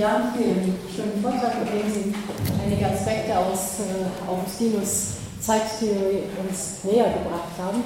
[0.00, 2.12] Dank für Ihren schönen Vortrag, dem Sie
[2.60, 7.82] einige Aspekte aus äh, Augustinus Zeittheorie uns näher gebracht haben.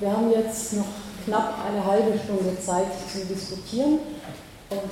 [0.00, 0.86] Wir haben jetzt noch
[1.24, 4.00] knapp eine halbe Stunde Zeit zu diskutieren
[4.70, 4.90] und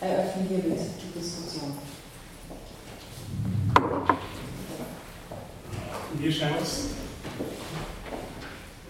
[0.00, 1.72] eröffnen hiermit die Diskussion.
[6.18, 6.84] Mir scheint es,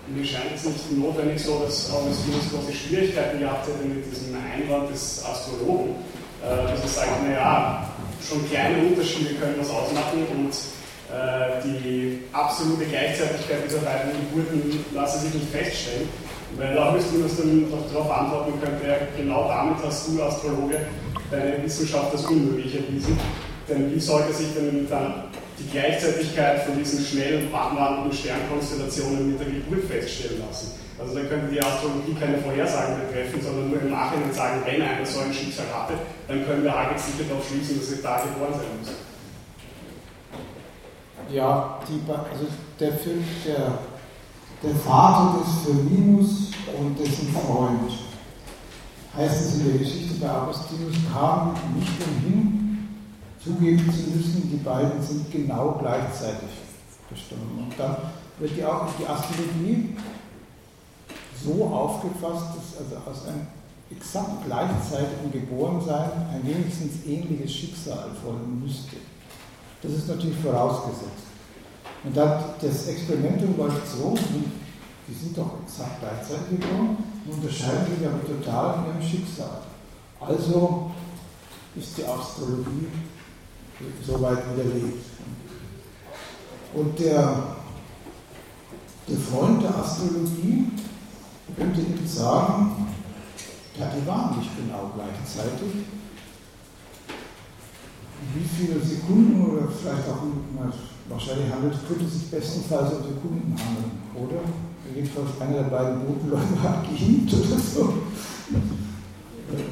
[0.06, 4.90] mir scheint es nicht notwendig so, dass Augustinus große Schwierigkeiten gehabt hätte mit diesem Einwand
[4.90, 5.94] des Astrologen
[6.42, 7.88] äh, dass ich sage, naja,
[8.26, 10.52] schon kleine Unterschiede können was ausmachen und
[11.64, 16.08] die absolute Gleichzeitigkeit dieser beiden Geburten lasse sich nicht feststellen.
[16.56, 17.30] Weil da müsste man
[17.70, 20.80] dann darauf antworten könnte, ja, genau damit hast du, Astrologe,
[21.30, 23.18] deine Wissenschaft das unmöglich erwiesen.
[23.68, 25.24] Denn wie sollte sich denn dann
[25.58, 30.72] die Gleichzeitigkeit von diesen schnell wandelnden Sternkonstellationen mit der Geburt feststellen lassen?
[30.98, 35.06] Also da könnte die Astrologie keine Vorhersagen betreffen, sondern nur im Nachhinein sagen, wenn einer
[35.06, 35.94] so ein Schicksal hatte,
[36.28, 38.92] dann können wir halbwegs sicher darauf schließen, dass er da geboren sein muss.
[41.30, 42.46] Ja, die, also
[42.78, 43.78] der Film, der,
[44.62, 47.92] der Vater des Firminus und dessen Freund,
[49.16, 52.88] heißt es in der Geschichte bei Augustinus, kam nicht umhin,
[53.42, 56.48] zugeben zu müssen, die beiden sind genau gleichzeitig
[57.10, 57.66] gestorben.
[57.68, 57.96] Und dann
[58.38, 59.96] wird die, auch die Astrologie
[61.44, 63.46] so aufgefasst, dass also aus einem
[63.90, 68.96] exakt gleichzeitigen Geborensein ein wenigstens ähnliches Schicksal folgen müsste.
[69.83, 71.26] Das ist natürlich vorausgesetzt.
[72.05, 74.16] Und dann, das Experimentum läuft so,
[75.09, 79.59] die sind doch exakt gleichzeitig geboren und unterscheiden sich aber total in ihrem Schicksal.
[80.20, 80.91] Also
[81.74, 82.89] ist die Astrologie
[84.07, 85.05] soweit widerlegt.
[86.74, 87.57] Und der,
[89.09, 90.68] der Freund der Astrologie,
[91.57, 92.89] könnte ich sagen,
[93.78, 95.85] ja, die waren nicht genau gleichzeitig.
[98.34, 100.22] Wie viele Sekunden oder vielleicht auch,
[101.08, 104.40] wahrscheinlich handelt, könnte sich bestenfalls um Sekunden handeln, oder?
[104.94, 107.94] Jedenfalls einer der beiden Bodenläufer hat gehinkt oder so.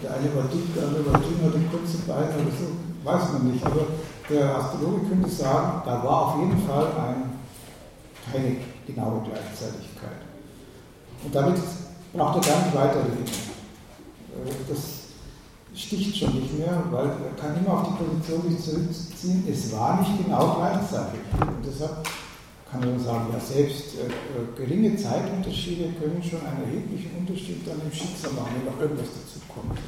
[0.02, 2.66] Der eine war dick, der andere war dünn, hatte kurze Beine oder so,
[3.04, 3.64] weiß man nicht.
[3.64, 3.86] Aber
[4.28, 7.40] der Astrologe könnte sagen, da war auf jeden Fall ein,
[8.30, 10.20] keine genaue Gleichzeitigkeit.
[11.24, 11.56] Und damit
[12.12, 13.24] braucht er gar nicht weiterreden.
[13.24, 14.99] Äh, das
[15.74, 20.00] sticht schon nicht mehr, weil er kann immer auf die Position sich zurückziehen, es war
[20.00, 21.20] nicht genau gleichzeitig.
[21.40, 22.06] Und deshalb
[22.70, 27.80] kann man sagen, ja, selbst äh, äh, geringe Zeitunterschiede können schon einen erheblichen Unterschied dann
[27.84, 29.78] im Schicksal machen, wenn noch irgendwas dazu kommt.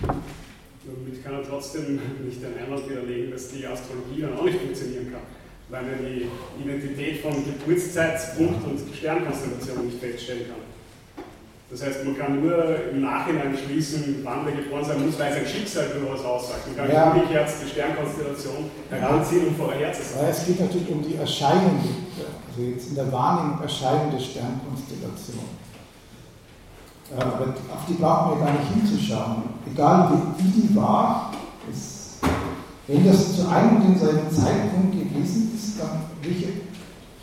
[0.00, 5.10] Damit kann er trotzdem nicht den Einwand widerlegen, dass die Astrologie dann auch nicht funktionieren
[5.10, 5.22] kann
[5.70, 6.26] weil er die
[6.62, 10.67] Identität von Geburtszeitpunkt und Sternkonstellation nicht feststellen kann.
[11.70, 15.46] Das heißt, man kann nur im Nachhinein schließen, wann der geboren sein muss, weil sein
[15.46, 16.66] Schicksal über was aussagt.
[16.66, 17.10] Man kann ja.
[17.12, 20.22] umgekehrt die Sternkonstellation heranziehen, um vorherzusagen.
[20.22, 21.78] Ja, es geht natürlich um die Erscheinung,
[22.48, 25.44] also jetzt in der Wahrnehmung erscheinende Sternkonstellation.
[27.16, 29.42] Aber auf die brauchen wir gar nicht hinzuschauen.
[29.70, 31.32] Egal wie, wie die war,
[31.70, 31.98] es
[32.88, 36.46] wenn das zu einem und denselben Zeitpunkt gewesen ist, dann welche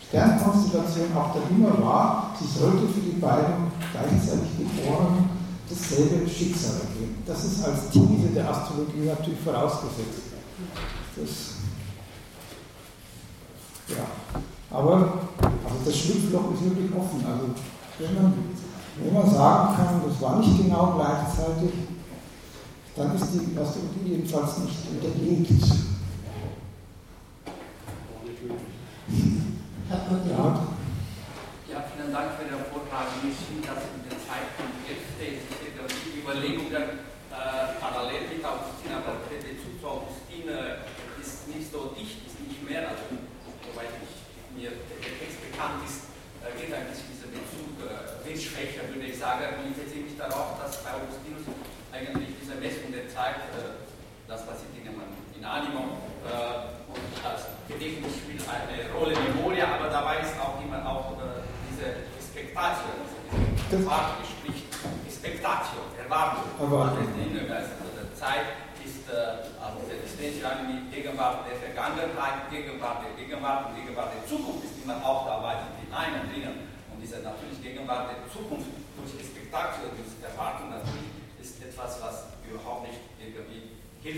[0.08, 5.30] Sternkonstellation auch da immer war, sie sollte für die beiden gleichzeitig Geborenen
[5.68, 7.22] dasselbe Schicksal ergeben.
[7.26, 10.30] Das ist als These der Astrologie natürlich vorausgesetzt.
[11.16, 11.56] Das,
[13.96, 14.04] ja.
[14.70, 14.94] Aber
[15.42, 17.24] also das Schlupfloch ist wirklich offen.
[17.26, 17.46] Also
[17.98, 18.34] wenn man,
[19.02, 21.70] wenn man sagen kann, das war nicht genau gleichzeitig,
[22.94, 25.50] dann ist die Astrologie jedenfalls nicht unterlegt.
[29.86, 30.66] Ja.
[31.70, 33.06] ja, vielen Dank für den Vortrag.
[33.22, 39.22] Mir schien das in der Zeit von jetzt die Überlegungen äh, parallel mit Augustin, aber
[39.30, 40.82] der Bezug zu Augustin äh,
[41.22, 43.14] ist nicht so dicht, ist nicht mehr, also
[43.62, 44.14] soweit ich,
[44.58, 46.10] mir der Text bekannt ist,
[46.42, 49.54] äh, geht eigentlich dieser Bezug äh, viel schwächer, würde ich sagen.
[49.70, 51.46] Ich beziehe mich darauf, dass bei Augustinus
[51.94, 53.86] eigentlich diese Messung der Zeit, äh,
[54.26, 60.24] das passiert in, in Animo, äh, und das Gedächtnis spielt eine Rolle, Memoria, aber dabei
[60.24, 64.70] ist auch immer auch äh, diese Expectatio, diese Erwartung, spricht
[65.04, 66.46] Expectatio, Erwartung.
[66.56, 73.68] Also, also Zeit ist äh, also der Distension mit Gegenwart der Vergangenheit, Gegenwart der Gegenwart
[73.68, 76.70] und Gegenwart der Zukunft ist immer auch dabei, die in einem drinnen.
[76.94, 82.88] Und diese natürlich Gegenwart der Zukunft durch Expectatio, durch Erwartung natürlich ist etwas, was überhaupt
[82.88, 83.76] nicht irgendwie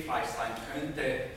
[0.09, 1.37] hilfreich sein könnte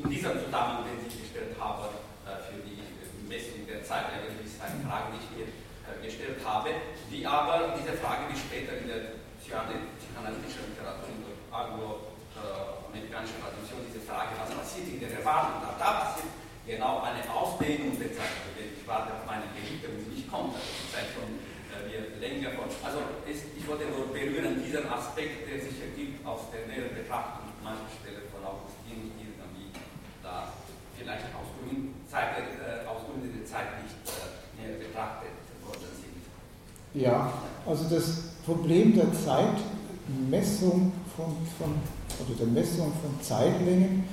[0.00, 1.92] in diesem Zusammenhang, den ich gestellt habe,
[2.24, 2.80] äh, für die
[3.28, 4.08] Messung der Zeit.
[4.08, 6.72] Eigentlich ist eine Frage, die ich mir äh, gestellt habe,
[7.12, 14.00] die aber diese Frage, die später in der psychoanalytischen Literatur, in der anglo-amerikanischen Tradition, diese
[14.08, 16.32] Frage, was passiert in der Erwartung, da, da passiert
[16.64, 18.32] genau eine Ausdehnung der Zeit.
[18.56, 20.56] Ich warte auf meine Geliebte und nicht kommt.
[20.56, 21.36] Also die Zeit schon
[21.84, 22.64] wir länger von.
[22.80, 27.45] Also es, ich wollte nur berühren diesen Aspekt, der sich ergibt aus der näheren Betrachtung
[27.66, 29.74] mancher Stelle von Augustin irgendwie
[30.22, 30.54] da
[30.94, 35.34] vielleicht äh, aus Gründen der Zeit nicht äh, betrachtet
[35.66, 36.22] worden sind.
[36.94, 37.32] Ja,
[37.66, 41.74] also das Problem der Zeitmessung von, von
[42.22, 44.04] oder der Messung von Zeitlängen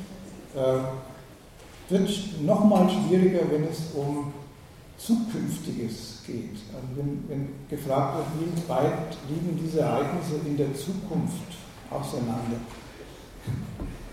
[0.55, 4.33] äh, wird nochmal schwieriger, wenn es um
[4.97, 6.57] Zukünftiges geht.
[6.73, 11.53] Also wenn, wenn gefragt wird, wie weit liegen diese Ereignisse in der Zukunft
[11.89, 12.57] auseinander.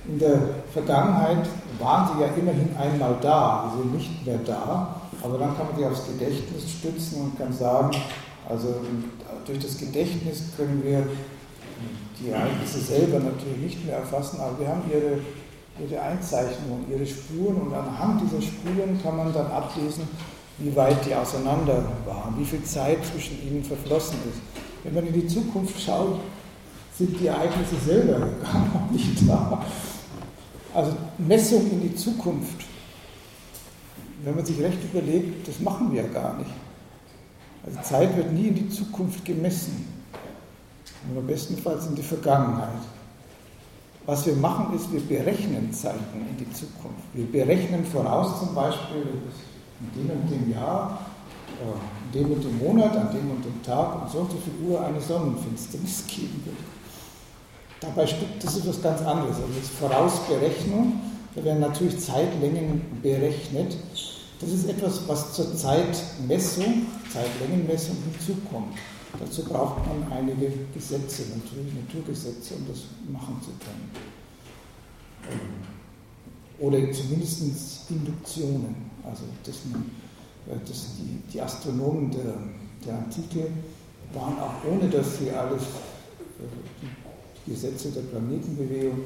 [0.07, 0.39] In der
[0.73, 1.47] Vergangenheit
[1.79, 5.77] waren sie ja immerhin einmal da, sie sind nicht mehr da, aber dann kann man
[5.77, 7.91] sich aufs Gedächtnis stützen und kann sagen,
[8.49, 8.75] also
[9.47, 11.05] durch das Gedächtnis können wir
[12.19, 15.21] die Ereignisse selber natürlich nicht mehr erfassen, aber wir haben ihre,
[15.83, 20.09] ihre Einzeichnungen, ihre Spuren und anhand dieser Spuren kann man dann ablesen,
[20.59, 24.41] wie weit die auseinander waren, wie viel Zeit zwischen ihnen verflossen ist.
[24.85, 26.21] Wenn man in die Zukunft schaut,
[27.01, 29.65] sind die Ereignisse selber gar noch nicht da.
[30.75, 32.63] Also Messung in die Zukunft,
[34.23, 36.51] wenn man sich recht überlegt, das machen wir ja gar nicht.
[37.65, 39.87] Also Zeit wird nie in die Zukunft gemessen,
[41.13, 42.83] nur bestenfalls in die Vergangenheit.
[44.05, 47.05] Was wir machen, ist, wir berechnen Zeiten in die Zukunft.
[47.15, 49.07] Wir berechnen voraus zum Beispiel,
[49.81, 51.01] in dem und dem Jahr,
[51.61, 54.37] äh, in dem und dem Monat, an dem und dem Tag und so und so
[54.39, 56.80] viel Uhr eine Sonnenfinsternis geben wird.
[57.81, 58.05] Dabei
[58.41, 59.37] das ist etwas ganz anderes.
[59.37, 61.01] Also das Vorausberechnung,
[61.35, 63.77] da werden natürlich Zeitlängen berechnet.
[64.41, 68.77] Das ist etwas, was zur Zeitmessung, Zeitlängenmessung hinzukommt.
[69.19, 72.79] Dazu braucht man einige Gesetze, natürlich Naturgesetze, um das
[73.11, 73.91] machen zu können.
[76.59, 78.75] Oder zumindest Induktionen.
[79.05, 82.35] Also das, äh, das die, die, Astronomen der,
[82.87, 83.49] der, Antike
[84.13, 86.45] waren auch ohne dass sie alles, äh,
[86.83, 87.00] die
[87.47, 89.01] Gesetze der Planetenbewegung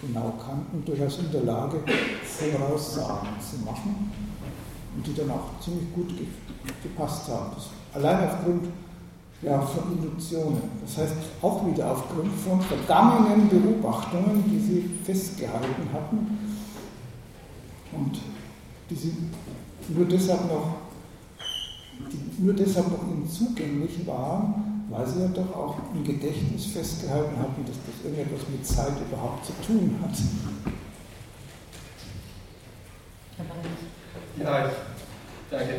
[0.00, 1.80] genau kannten, durchaus in der Lage,
[2.22, 4.12] Voraussagen zu machen
[4.94, 6.08] und die dann auch ziemlich gut
[6.82, 7.52] gepasst haben.
[7.54, 8.64] Das allein aufgrund
[9.42, 10.62] ja, von Induktionen.
[10.82, 16.38] Das heißt auch wieder aufgrund von vergangenen Beobachtungen, die sie festgehalten hatten.
[17.92, 18.20] Und
[18.90, 19.32] die sind
[19.88, 20.76] nur deshalb noch,
[22.10, 27.36] die nur deshalb noch ihnen zugänglich waren, weil sie ja doch auch im Gedächtnis festgehalten
[27.38, 30.16] hatten, dass das irgendetwas mit Zeit überhaupt zu tun hat.
[34.42, 34.70] Ja,
[35.50, 35.74] danke.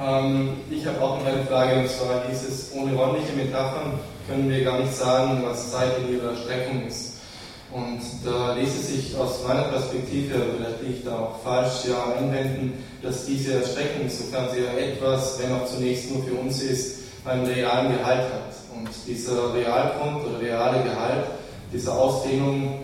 [0.00, 4.64] Ähm, ich habe auch noch eine Frage, und zwar dieses ohne räumliche Metaphern können wir
[4.64, 7.12] gar nicht sagen, was Zeit in ihrer Streckung ist.
[7.70, 12.84] Und da ließe sich aus meiner Perspektive, vielleicht liege ich da auch falsch, ja einwenden,
[13.00, 17.46] dass diese Erstreckung, sofern sie ja etwas, wenn auch zunächst nur für uns ist, einen
[17.46, 18.54] realen Gehalt hat.
[18.74, 21.24] Und dieser Realgrund oder reale Gehalt,
[21.72, 22.80] diese Ausdehnung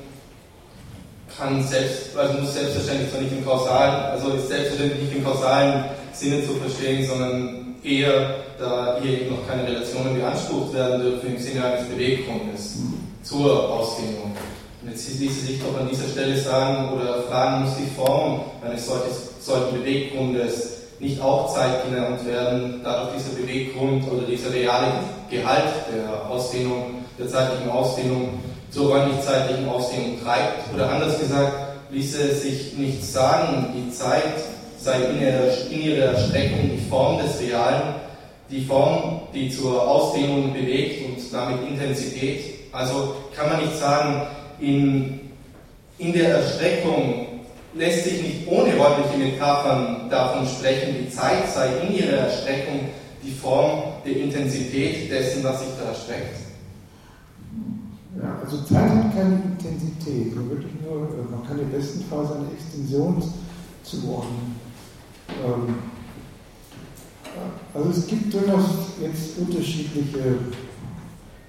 [1.37, 5.85] kann selbst, also muss selbstverständlich zwar nicht im kausalen, also ist selbstverständlich nicht im kausalen
[6.13, 11.39] Sinne zu verstehen, sondern eher, da hier eben noch keine Relationen beansprucht werden dürfen, im
[11.39, 12.79] Sinne eines Beweggrundes
[13.23, 14.33] zur Ausdehnung.
[14.83, 18.87] Und jetzt ließe sich doch an dieser Stelle sagen oder fragen, muss die Form eines
[18.87, 24.93] solches, solchen Beweggrundes nicht auch Zeit genannt werden, dadurch dieser Beweggrund oder dieser reale
[25.31, 30.75] Gehalt der Ausdehnung, der zeitlichen Ausdehnung zur räumlich-zeitlichen Ausdehnung treibt?
[30.75, 31.53] Oder anders gesagt,
[31.91, 34.35] ließe sich nicht sagen, die Zeit
[34.79, 37.95] sei in ihrer, in ihrer Erstreckung die Form des Realen,
[38.51, 42.41] die Form, die zur Ausdehnung bewegt und damit Intensität.
[42.73, 44.23] Also kann man nicht sagen,
[44.61, 45.21] in,
[45.99, 47.28] in der Erstreckung
[47.75, 52.89] lässt sich nicht ohne räumliche Metaphern davon sprechen, die Zeit sei in ihrer Erstreckung
[53.23, 56.39] die Form der Intensität dessen, was sich da erstreckt.
[58.21, 63.23] Ja, also Zeit hat keine Intensität, wirklich nur, man kann im besten Fall seine Extension
[63.83, 64.57] zuordnen.
[65.45, 65.75] Ähm,
[67.75, 68.65] also es gibt durchaus
[69.01, 70.39] jetzt unterschiedliche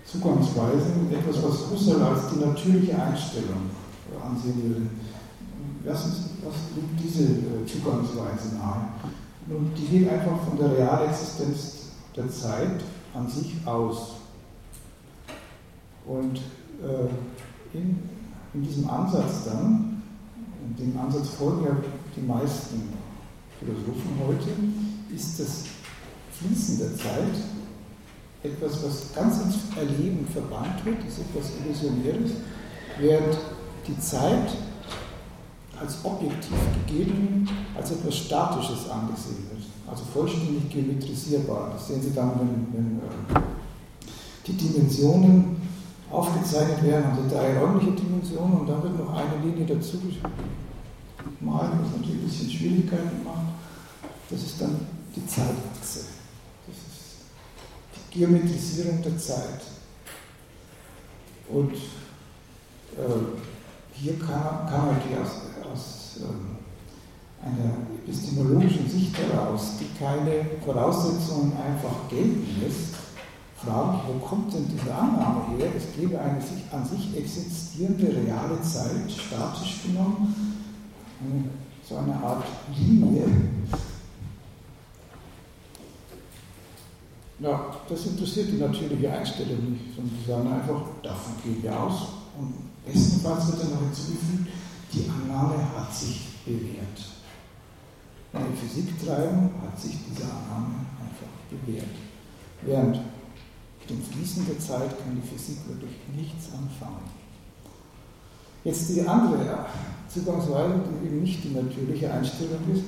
[0.05, 3.69] Zugangsweisen, etwas, was Husserl als die natürliche Einstellung
[4.23, 4.81] ansehen würde.
[5.85, 8.89] Was, ist, was liegt diese äh, Zugangsweise nahe?
[9.47, 12.81] Nun, die geht einfach von der Realexistenz der Zeit
[13.13, 14.15] an sich aus.
[16.05, 17.99] Und äh, in,
[18.53, 20.01] in diesem Ansatz dann,
[20.67, 21.75] in dem Ansatz folgen ja
[22.15, 22.89] die meisten
[23.59, 25.63] Philosophen heute, ist das
[26.33, 27.35] Fließen der Zeit
[28.43, 32.31] etwas, was ganz ins Erleben verbannt wird, ist etwas Illusionäres,
[32.97, 33.37] während
[33.87, 34.49] die Zeit
[35.81, 41.71] als objektiv gegeben, als etwas Statisches angesehen wird, also vollständig geometrisierbar.
[41.73, 43.41] Das sehen Sie dann, wenn, wenn äh,
[44.45, 45.61] die Dimensionen
[46.11, 49.99] aufgezeichnet werden, Sie drei räumliche Dimensionen und dann wird noch eine Linie dazu
[51.39, 53.53] gemalt, was natürlich ein bisschen Schwierigkeiten macht.
[54.29, 54.79] Das ist dann
[55.15, 56.05] die Zeitachse.
[56.67, 57.23] Das ist
[57.95, 59.61] die Geometrisierung der Zeit.
[61.49, 63.48] Und äh,
[64.01, 66.57] hier kann, kann man die aus, aus ähm,
[67.41, 67.73] einer
[68.03, 72.95] epistemologischen Sicht heraus, die keine Voraussetzungen einfach gelten lässt,
[73.55, 75.67] fragen, wo kommt denn diese Annahme her?
[75.75, 80.33] Es gebe eine sich, an sich existierende reale Zeit, statisch genommen,
[81.87, 82.45] so eine Art
[82.77, 83.25] Linie.
[87.39, 92.07] Ja, das interessiert die natürliche Einstellung nicht, sondern die sagen einfach, davon gehen wir aus.
[92.37, 94.49] Und bestenfalls wird dann noch hinzugefügt,
[94.93, 96.99] die Annahme hat sich bewährt.
[98.31, 101.95] Bei Physiktreiben hat sich diese Annahme einfach bewährt.
[102.61, 107.09] Während mit dem Fließen der Zeit kann die Physik wirklich nichts anfangen.
[108.63, 109.65] Jetzt die andere
[110.07, 112.83] Zugangsweise, die eben nicht die natürliche Einstellung ist,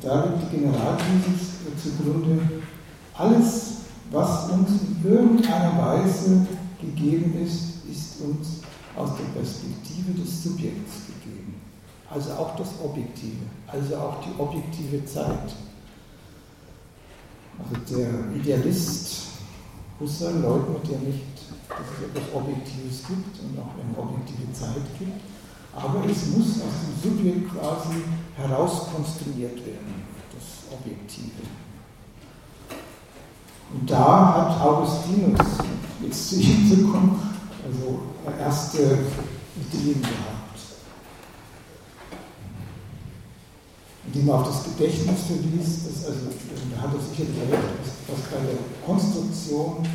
[0.00, 2.62] da liegt die Generalthesis zugrunde,
[3.16, 3.76] alles,
[4.10, 6.46] was uns in irgendeiner Weise
[6.80, 8.63] gegeben ist, ist uns
[8.96, 11.54] aus der Perspektive des Subjekts gegeben.
[12.10, 15.54] Also auch das Objektive, also auch die objektive Zeit.
[17.58, 19.24] Also der Idealist
[20.00, 21.22] Husserl leugnet ja nicht,
[21.68, 25.20] dass es etwas Objektives gibt und auch eine objektive Zeit gibt,
[25.74, 28.02] aber es muss aus dem Subjekt quasi
[28.36, 30.04] herauskonstruiert werden,
[30.34, 31.42] das Objektive.
[33.72, 35.40] Und da hat Augustinus,
[36.02, 37.33] jetzt zu ihm zu kommen,
[37.64, 38.00] also
[38.38, 38.98] erste
[39.56, 40.58] Ideen gehabt.
[44.06, 46.26] Indem er auf das Gedächtnis verwies, das also,
[46.74, 47.62] da hat er sicherlich recht,
[48.06, 49.88] dass bei der Konstruktion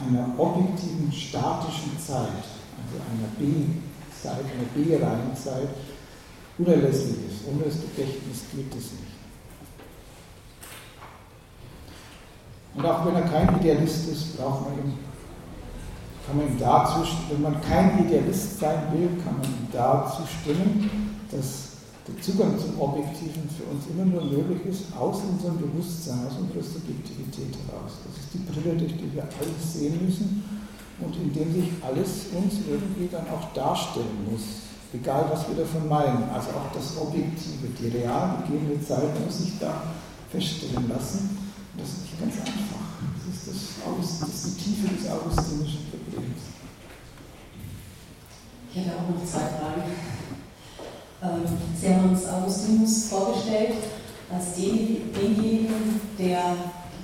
[0.00, 2.44] einer objektiven statischen Zeit,
[2.82, 5.68] also einer B-Zeit, einer B-Reihenzeit,
[6.58, 7.46] unerlässlich ist.
[7.48, 9.14] Ohne das Gedächtnis geht es nicht.
[12.74, 15.03] Und auch wenn er kein Idealist ist, braucht man ihm,
[16.26, 20.90] kann man ihm dazu, wenn man kein Idealist sein will, kann man ihm dazu stimmen,
[21.30, 21.74] dass
[22.06, 26.62] der Zugang zum Objektiven für uns immer nur möglich ist, aus unserem Bewusstsein, aus unserer
[26.62, 27.96] Subjektivität heraus.
[28.04, 30.44] Das ist die Brille, durch die wir alles sehen müssen
[31.00, 35.88] und in dem sich alles uns irgendwie dann auch darstellen muss, egal was wir davon
[35.88, 36.28] meinen.
[36.28, 39.82] Also auch das Objektive, die real gegebene Zeit muss sich da
[40.30, 41.40] feststellen lassen.
[41.76, 42.84] Das ist nicht ganz einfach.
[43.16, 45.93] Das ist, das, das ist die Tiefe des augustinischen.
[48.74, 49.86] Ich hätte auch noch zwei Fragen.
[51.22, 51.46] Ähm,
[51.80, 53.74] Sie haben uns Augustinus vorgestellt
[54.34, 56.56] als denjenigen, der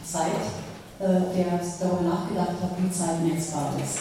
[0.02, 0.50] Zeit,
[0.98, 4.00] äh, der darüber nachgedacht hat, wie Zeit messbar ist.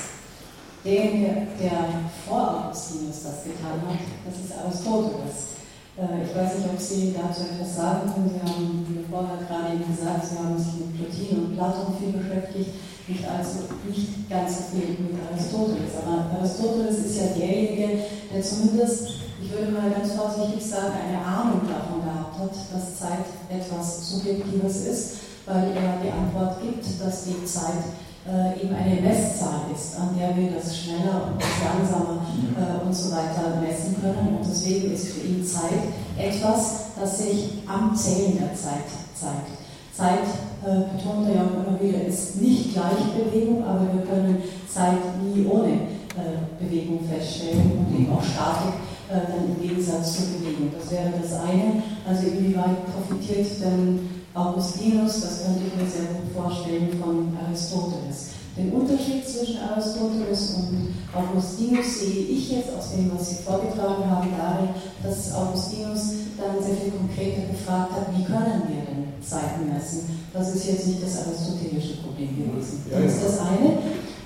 [0.83, 5.53] Derjenige, der vor Augustinus das getan hat, das ist Aristoteles.
[5.95, 8.31] Äh, ich weiß nicht, ob Sie dazu etwas sagen können.
[8.33, 12.13] Sie haben mir vorher gerade eben gesagt, Sie haben sich mit Plotin und Platon viel
[12.17, 12.71] beschäftigt,
[13.09, 15.97] nicht, also, nicht ganz so viel mit Aristoteles.
[15.97, 19.09] Aber Aristoteles ist ja derjenige, der zumindest,
[19.41, 24.85] ich würde mal ganz vorsichtig sagen, eine Ahnung davon gehabt hat, dass Zeit etwas Subjektives
[24.85, 25.11] ist,
[25.45, 27.97] weil er die Antwort gibt, dass die Zeit
[28.29, 32.21] äh, eben eine Messzahl ist, an der wir das schneller und das langsamer
[32.53, 34.37] äh, und so weiter messen können.
[34.37, 39.49] Und deswegen ist für ihn Zeit etwas, das sich am Zählen der Zeit zeigt.
[39.95, 40.27] Zeit,
[40.65, 44.37] äh, betont er ja auch immer wieder, ist nicht gleich Bewegung, aber wir können
[44.67, 45.71] Zeit nie ohne
[46.19, 48.75] äh, Bewegung feststellen und eben auch Statik
[49.09, 50.71] äh, dann im Gegensatz zur Bewegung.
[50.77, 51.83] Das wäre das eine.
[52.07, 58.39] Also inwieweit profitiert denn Augustinus, das könnte ich mir sehr gut vorstellen, von Aristoteles.
[58.57, 64.29] Den Unterschied zwischen Aristoteles und Augustinus sehe ich jetzt aus dem, was Sie vorgetragen haben,
[64.37, 64.69] darin,
[65.01, 68.88] dass Augustinus dann sehr viel konkreter gefragt hat, wie können wir
[69.19, 70.21] denn Zeiten messen?
[70.33, 72.83] Das ist jetzt nicht das aristotelische Problem gewesen.
[72.89, 73.77] Das ist das eine.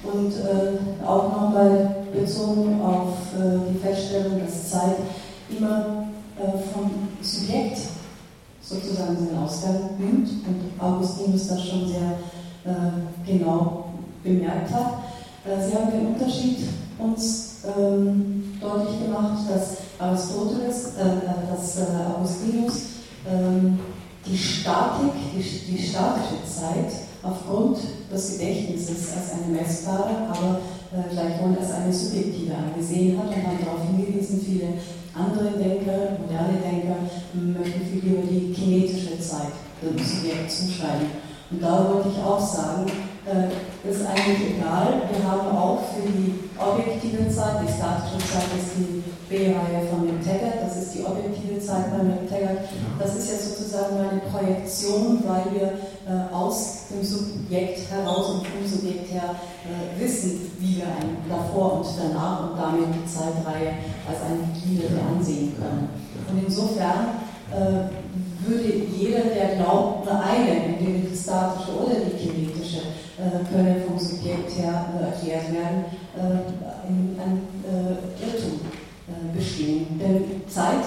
[0.04, 4.98] Und äh, auch nochmal bezogen auf äh, die Feststellung, dass Zeit
[5.50, 6.08] immer
[6.38, 6.92] äh, vom
[7.22, 7.78] Subjekt
[8.62, 12.20] sozusagen seinen Ausgang nimmt und Augustinus das schon sehr
[12.66, 13.86] äh, genau
[14.24, 14.94] bemerkt hat.
[15.46, 16.58] Äh, sie haben den Unterschied
[16.98, 21.78] uns ähm, deutlich gemacht, dass Aristoteles, äh, dass
[22.18, 22.82] Augustinus
[23.30, 23.80] ähm,
[24.26, 26.92] die Statik, die, die statische Zeit
[27.22, 27.78] aufgrund
[28.12, 30.60] des Gedächtnisses als eine messbare, aber
[30.92, 34.74] äh, gleichwohl als eine subjektive angesehen hat und dann darauf hingewiesen, viele
[35.14, 36.98] andere Denker, moderne Denker,
[37.34, 41.08] möchten viel lieber die kinetische Zeit dem Subjekt zuschreiben.
[41.52, 42.86] Und da wollte ich auch sagen,
[43.26, 45.04] äh, ist eigentlich egal.
[45.12, 49.03] Wir haben auch für die objektive Zeit, die statische Zeit ist die
[49.34, 52.70] B-Reihe von McTaggart, das ist die objektive Zeit bei McTaggart.
[53.00, 55.68] Das ist ja sozusagen eine Projektion, weil wir
[56.06, 59.34] äh, aus dem Subjekt heraus und vom Subjekt her
[59.66, 63.74] äh, wissen, wie wir ein davor und danach und damit die Zeitreihe
[64.08, 65.90] als eine gegliederte ansehen können.
[66.30, 67.18] Und insofern
[67.50, 67.90] äh,
[68.46, 72.82] würde jeder, der glaubt, eine, entweder die statische oder die kinetische,
[73.18, 75.86] äh, könne vom Subjekt her äh, erklärt werden,
[76.18, 77.42] äh, in, ein
[78.20, 78.60] Irrtum
[79.34, 80.00] bestehen.
[80.00, 80.86] Denn Zeit,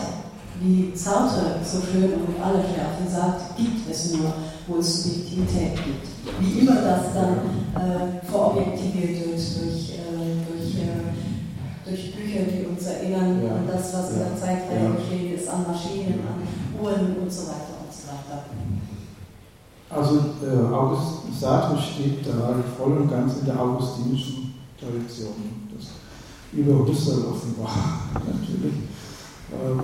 [0.60, 4.32] wie Sartre so schön und mit aller Schärfe sagt, gibt es nur,
[4.66, 6.06] wo es Subjektivität gibt.
[6.40, 7.36] Wie immer das dann
[7.76, 9.93] äh, verobjektiviert wird durch,
[10.48, 10.76] durch,
[11.84, 13.55] durch Bücher, die uns erinnern ja.
[13.55, 14.90] an das, was in der Zeitreihe ja.
[14.90, 18.44] geschehen ist, an Maschinen, an Uhren und so weiter und so weiter.
[19.88, 25.65] Also äh, August Sartre steht da voll und ganz in der augustinischen Tradition.
[26.57, 28.74] Über Husserl offenbar natürlich.
[29.53, 29.83] Ähm,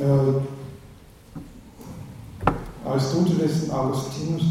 [0.00, 0.40] äh,
[2.88, 4.42] Aristoteles und Augustinus,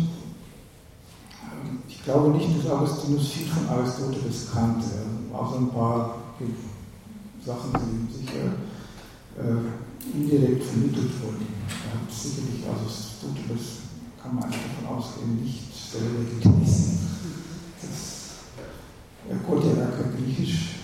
[1.88, 4.88] ich glaube nicht, dass Augustinus viel von Aristoteles kannte.
[5.34, 6.18] Auch ein paar
[7.44, 8.54] Sachen sind sicher
[9.40, 11.48] äh, indirekt vermittelt wurden.
[11.68, 13.82] Hat sicherlich Aristoteles
[14.22, 17.11] kann man davon ausgehen, nicht selber gelesen.
[19.32, 20.80] Das, er konnte ja kein Griechisch,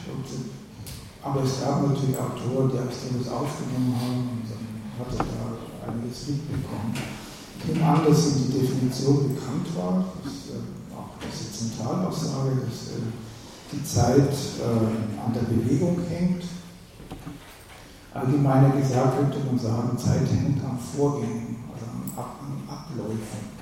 [1.22, 4.64] aber es gab natürlich Autoren, die Aristoteles aufgenommen haben und dann
[4.98, 6.94] hat er da einiges mitbekommen.
[7.60, 12.96] Ich nehme an, dass ihm die Definition bekannt war, dass, äh, auch diese Zentralaussage, dass
[12.96, 13.12] äh,
[13.74, 16.44] die Zeit äh, an der Bewegung hängt.
[18.14, 23.58] Allgemeiner gesagt könnte man sagen, Zeit hängt am Vorgehen, also an Abläufen.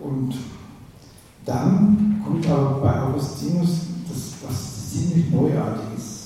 [0.00, 0.34] Und
[1.44, 3.70] dann kommt aber bei Augustinus
[4.08, 6.18] das, was ziemlich Neuartiges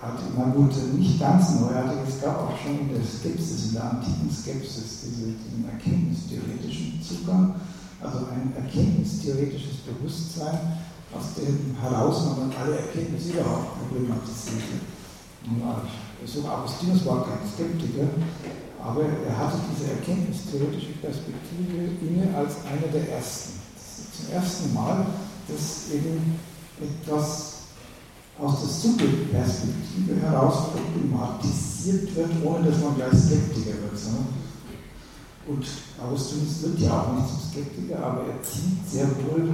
[0.00, 0.18] hat.
[0.36, 4.30] Na gut, nicht ganz neuartig, es gab auch schon in der Skepsis, in der antiken
[4.30, 7.54] Skepsis, diese, diesen erkenntnistheoretischen Zugang,
[8.00, 10.78] also ein erkenntnistheoretisches Bewusstsein,
[11.14, 14.82] aus dem heraus man dann alle Erkenntnisse überhaupt problematisierte.
[16.24, 18.08] So Augustinus war kein Skeptiker,
[18.82, 23.60] aber er hatte diese erkenntnistheoretische Perspektive inne als einer der ersten.
[24.16, 25.06] Zum ersten Mal,
[25.48, 26.38] dass eben
[26.80, 27.54] etwas
[28.38, 34.00] aus der Subjektperspektive heraus problematisiert wird, ohne dass man gleich Skeptiker wird.
[35.46, 35.66] Und
[36.02, 39.50] Augustinus wird ja auch nicht zum Skeptiker, aber er zieht sehr wohl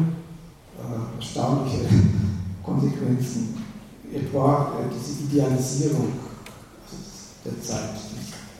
[0.78, 1.84] äh, erstaunliche
[2.62, 3.62] Konsequenzen.
[4.12, 6.12] Etwa äh, diese Idealisierung
[7.44, 7.94] der Zeit,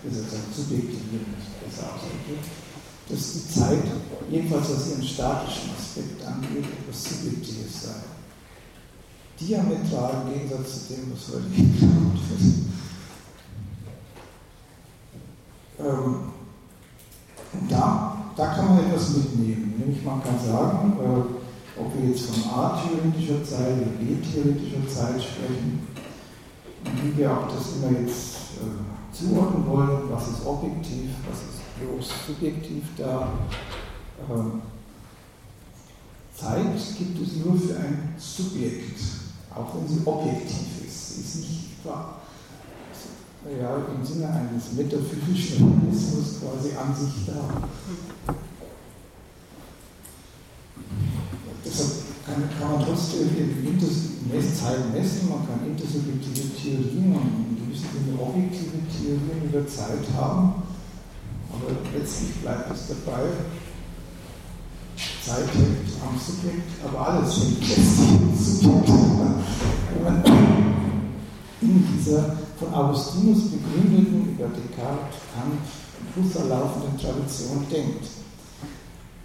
[0.02, 2.48] besser gesagt, subjektivieren ist besser ausgedrückt,
[3.10, 3.82] dass die Zeit,
[4.30, 7.90] jedenfalls was ihren statischen Aspekt angeht, etwas Subjektives sei.
[9.40, 12.54] Diametral im Gegensatz zu dem, was heute geplant wird.
[15.80, 16.14] Ähm,
[17.52, 19.74] und da, da kann man etwas mitnehmen.
[19.78, 25.88] Nämlich man kann sagen, äh, ob wir jetzt von A-theoretischer Zeit oder B-theoretischer Zeit sprechen,
[27.02, 32.08] wie wir auch das immer jetzt äh, zuordnen wollen, was ist objektiv, was ist bloß
[32.26, 33.32] subjektiv da.
[34.30, 34.62] Ähm,
[36.34, 39.00] Zeit gibt es nur für ein Subjekt,
[39.54, 41.14] auch wenn sie objektiv ist.
[41.14, 42.20] Sie ist nicht wahr
[43.48, 47.62] ja, im Sinne eines metaphysischen Realismus quasi an sich da.
[51.64, 51.90] Deshalb
[52.26, 53.56] kann, man trotzdem in
[54.54, 60.62] Zeit messen, man kann intersubjektive Theorien und in gewissem Sinne objektive Theorien über Zeit haben,
[61.52, 63.22] aber letztlich bleibt es dabei,
[65.24, 68.88] Zeit hängt am Subjekt, aber alles hängt letztlich am Subjekt.
[69.94, 70.22] Wenn man
[71.62, 75.64] in dieser von Augustinus begründeten, über Descartes, Kant
[75.98, 78.04] und Husserl laufenden Tradition denkt.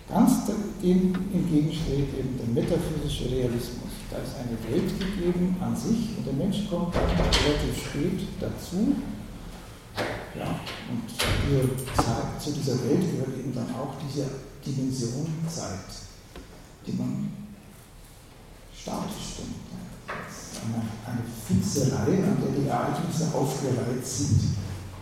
[0.07, 0.45] Ganz
[0.81, 3.91] dem entgegensteht eben der metaphysische Realismus.
[4.09, 8.95] Da ist eine Welt gegeben an sich und der Mensch kommt relativ spät dazu.
[10.37, 10.59] Ja,
[10.89, 14.25] und zu dieser Welt gehört eben dann auch diese
[14.65, 15.87] Dimension Zeit,
[16.85, 17.31] die man
[18.73, 19.65] statisch denkt
[20.65, 24.55] eine, eine fixe Reihe, an der die Ereignisse aufgereiht sind.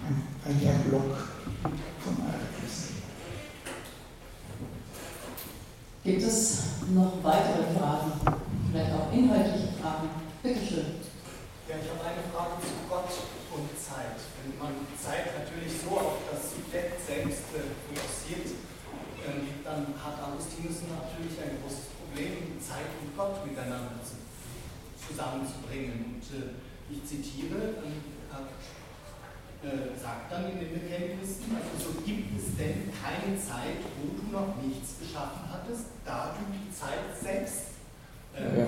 [0.06, 1.16] Ein, eigentlich ein Block
[2.04, 3.04] von Ereignissen.
[6.04, 6.58] Gibt es
[6.94, 8.12] noch weitere Fragen?
[8.72, 10.10] Vielleicht auch inhaltliche Fragen?
[10.42, 11.00] Bitte schön.
[11.70, 13.08] Ja, ich habe eine Frage zu Gott
[13.56, 14.20] und Zeit.
[15.04, 18.56] Zeit natürlich so auf das Subjekt selbst äh, fokussiert,
[19.20, 24.16] äh, dann hat Augustinus natürlich ein großes Problem, Zeit und Gott miteinander zu
[24.96, 26.24] zusammenzubringen.
[26.24, 26.56] Und äh,
[26.88, 27.84] ich zitiere,
[29.64, 34.32] äh, sagt dann in den Bekenntnissen, also so gibt es denn keine Zeit, wo du
[34.32, 37.76] noch nichts geschaffen hattest, da du die Zeit selbst
[38.36, 38.68] äh, ja.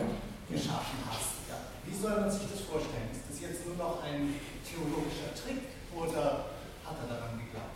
[0.52, 1.48] geschaffen hast.
[1.48, 1.60] Ja.
[1.84, 3.12] Wie soll man sich das vorstellen?
[3.12, 6.46] Ist das jetzt nur noch ein theologischer Trick oder
[6.86, 7.76] hat er daran geglaubt?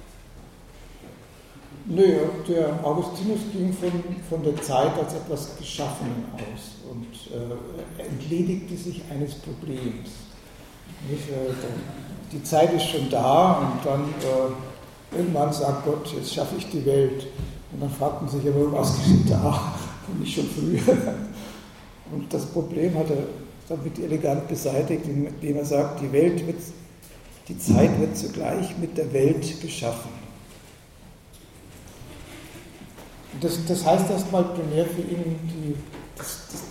[1.86, 3.92] Nö, der Augustinus ging von,
[4.30, 10.10] von der Zeit als etwas Geschaffenen aus und äh, entledigte sich eines Problems.
[11.10, 11.54] Nicht, äh,
[12.32, 16.86] die Zeit ist schon da und dann äh, irgendwann sagt Gott, jetzt schaffe ich die
[16.86, 17.28] Welt.
[17.72, 19.74] Und dann fragt man sich aber, was geschieht da
[20.08, 20.98] und nicht schon früher.
[22.12, 23.24] Und das Problem hat er
[23.68, 26.58] damit elegant beseitigt, indem er sagt, die Welt wird,
[27.50, 30.12] die Zeit wird zugleich mit der Welt geschaffen.
[33.42, 35.76] Das, das heißt erstmal primär für ihn die,
[36.16, 36.62] das, das,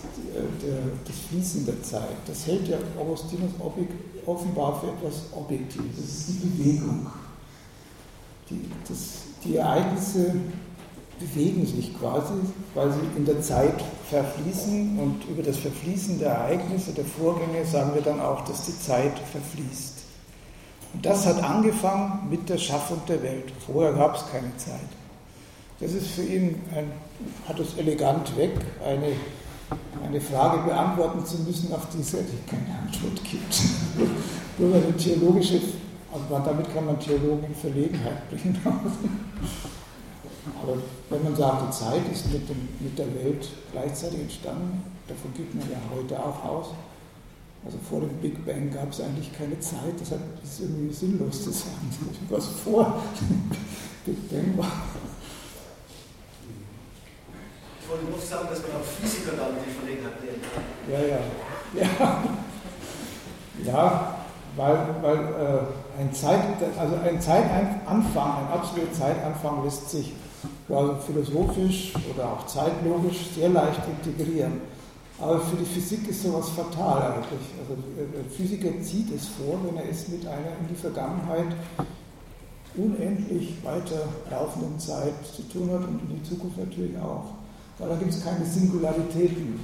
[0.61, 2.15] der, das Fließen der Zeit.
[2.25, 3.51] Das hält ja Augustinus
[4.25, 5.95] offenbar für etwas Objektives.
[5.97, 7.07] Das ist die Bewegung.
[8.49, 8.99] Die, das,
[9.43, 10.35] die Ereignisse
[11.19, 12.35] bewegen sich quasi,
[12.73, 17.93] weil sie in der Zeit verfließen und über das Verfließen der Ereignisse, der Vorgänge sagen
[17.93, 19.98] wir dann auch, dass die Zeit verfließt.
[20.93, 23.51] Und das hat angefangen mit der Schaffung der Welt.
[23.65, 24.79] Vorher gab es keine Zeit.
[25.79, 26.91] Das ist für ihn, ein,
[27.47, 28.51] hat es elegant weg,
[28.85, 29.13] eine,
[30.05, 33.61] eine Frage beantworten zu müssen, auf die es eigentlich keine Antwort gibt.
[34.57, 35.61] Nur eine theologische,
[36.11, 38.59] also damit kann man Theologen in Verlegenheit bringen.
[40.61, 40.77] Aber
[41.09, 45.53] wenn man sagt, die Zeit ist mit, dem, mit der Welt gleichzeitig entstanden, davon geht
[45.55, 46.67] man ja heute auch aus.
[47.65, 51.43] Also vor dem Big Bang gab es eigentlich keine Zeit, deshalb ist es irgendwie sinnlos
[51.43, 51.89] zu sagen,
[52.29, 53.51] was vor dem
[54.05, 54.71] Big Bang war
[57.89, 60.63] wollte nur sagen, dass man auch Physiker damit die Verlegenheit nehmen kann.
[60.87, 61.19] Ja, ja.
[61.73, 62.23] Ja,
[63.65, 64.15] ja
[64.55, 66.41] weil, weil äh, ein, Zeit,
[66.77, 70.13] also ein Zeitanfang, ein absoluter Zeitanfang lässt sich
[70.69, 74.61] also philosophisch oder auch zeitlogisch sehr leicht integrieren.
[75.21, 77.49] Aber für die Physik ist sowas fatal eigentlich.
[77.59, 81.55] Also der Physiker zieht es vor, wenn er es mit einer in die Vergangenheit
[82.75, 87.39] unendlich weiter laufenden Zeit zu tun hat und in die Zukunft natürlich auch
[87.79, 89.57] weil da gibt es keine Singularitäten,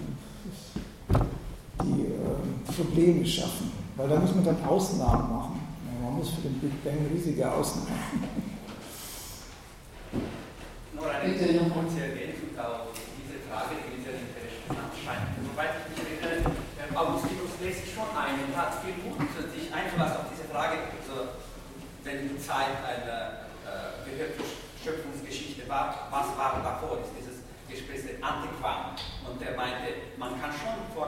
[1.83, 5.59] die äh, Probleme schaffen, weil da muss man dann Ausnahmen machen.
[6.01, 8.45] Man muss für den Big Bang riesige Ausnahmen machen.
[10.95, 11.33] Nur eine
[11.69, 12.04] kurze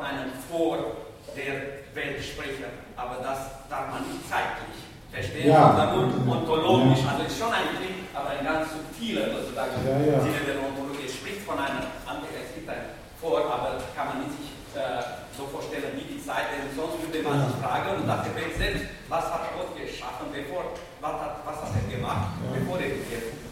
[0.07, 1.03] einen vor
[1.35, 4.79] der Welt sprechen, aber das darf man nicht zeitlich
[5.11, 5.75] verstehen, ja.
[5.75, 7.03] sondern nur ontologisch.
[7.03, 10.19] Also ist schon ein Krieg, aber ein ganz subtiler also sozusagen ja, ja.
[10.23, 11.05] Sinne der Ontologie.
[11.05, 15.01] Es spricht von einer anderen, es gibt ein Vor, aber kann man nicht sich äh,
[15.34, 18.85] so vorstellen wie die Zeit, denn sonst würde man sich fragen und nach der selbst,
[19.09, 22.57] was hat Gott geschaffen, bevor, was hat, was hat er gemacht, ja.
[22.57, 23.05] bevor er die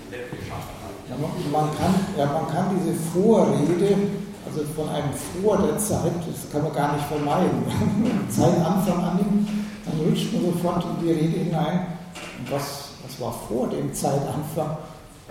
[0.09, 0.93] Welt geschaffen hat.
[1.09, 5.09] Ja, man, kann, ja, man kann diese Vorrede also von einem
[5.41, 7.63] Vor der Zeit, das kann man gar nicht vermeiden.
[8.03, 9.49] Wenn man Zeitanfang annimmt,
[9.85, 11.87] dann rutscht man sofort in die Rede hinein.
[12.39, 14.77] Und was, was war vor dem Zeitanfang?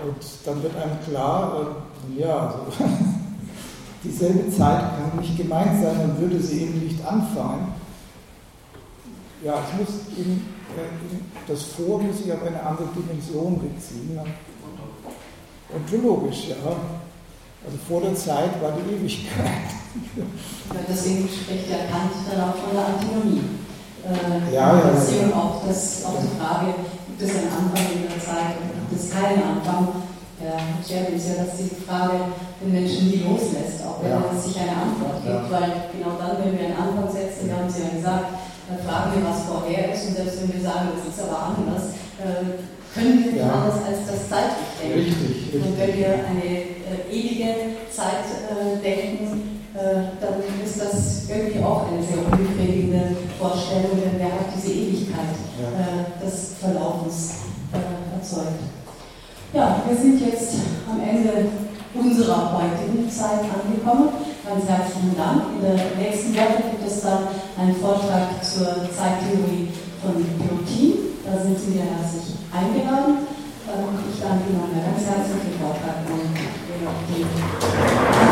[0.03, 1.61] Und dann wird einem klar,
[2.17, 2.85] äh, ja, also
[4.03, 7.73] dieselbe Zeit kann nicht gemeint sein, dann würde sie eben nicht anfangen.
[9.45, 10.45] Ja, es muss eben,
[10.77, 14.19] äh, das Vor muss sich auf eine andere Dimension beziehen.
[15.73, 16.57] Ontologisch, ja.
[17.65, 19.73] Also vor der Zeit war die Ewigkeit.
[20.17, 23.41] Ja, deswegen spricht ja Kant dann auch von der Antinomie.
[24.05, 25.33] Äh, ja, ja, ja.
[25.33, 26.77] Auch, das, auch die Frage,
[27.09, 30.05] gibt es einen Anfang in der Zeit oder gibt es keinen Anfang?
[30.45, 34.29] Ja, Jeremy ist ja, dass die Frage den Menschen nie loslässt, auch wenn ja.
[34.29, 35.49] es sich eine Antwort gibt, ja.
[35.49, 39.17] weil genau dann, wenn wir einen Anfang setzen, wir haben Sie ja gesagt, dann fragen
[39.17, 42.61] wir, was vorher ist und selbst wenn wir sagen, das ist aber anders, äh,
[42.93, 43.49] können wir nicht ja.
[43.49, 45.01] anders als das zeitlich denken.
[45.01, 45.63] Richtig, richtig.
[45.65, 47.55] Und wenn wir eine äh, ewige
[47.91, 54.31] Zeit äh, denken, äh, dann ist das irgendwie auch eine sehr unbefriedigende Vorstellung, denn wer
[54.31, 55.67] hat diese Ewigkeit ja.
[55.67, 57.43] Äh, des Verlaufens
[58.15, 58.63] erzeugt.
[59.53, 60.55] Ja, wir sind jetzt
[60.89, 61.51] am Ende
[61.95, 64.11] unserer heutigen Zeit angekommen.
[64.47, 65.43] Ganz herzlichen Dank.
[65.57, 67.27] In der nächsten Woche gibt es dann
[67.59, 69.71] einen Vortrag zur Zeittheorie
[70.03, 71.19] von Pilotin.
[71.25, 73.27] Da sind Sie mir herzlich eingeladen.
[73.65, 76.07] Ich danke Ihnen ganz herzlich für den Vortrag
[76.85, 76.91] 你好，
[78.13, 78.24] 斑。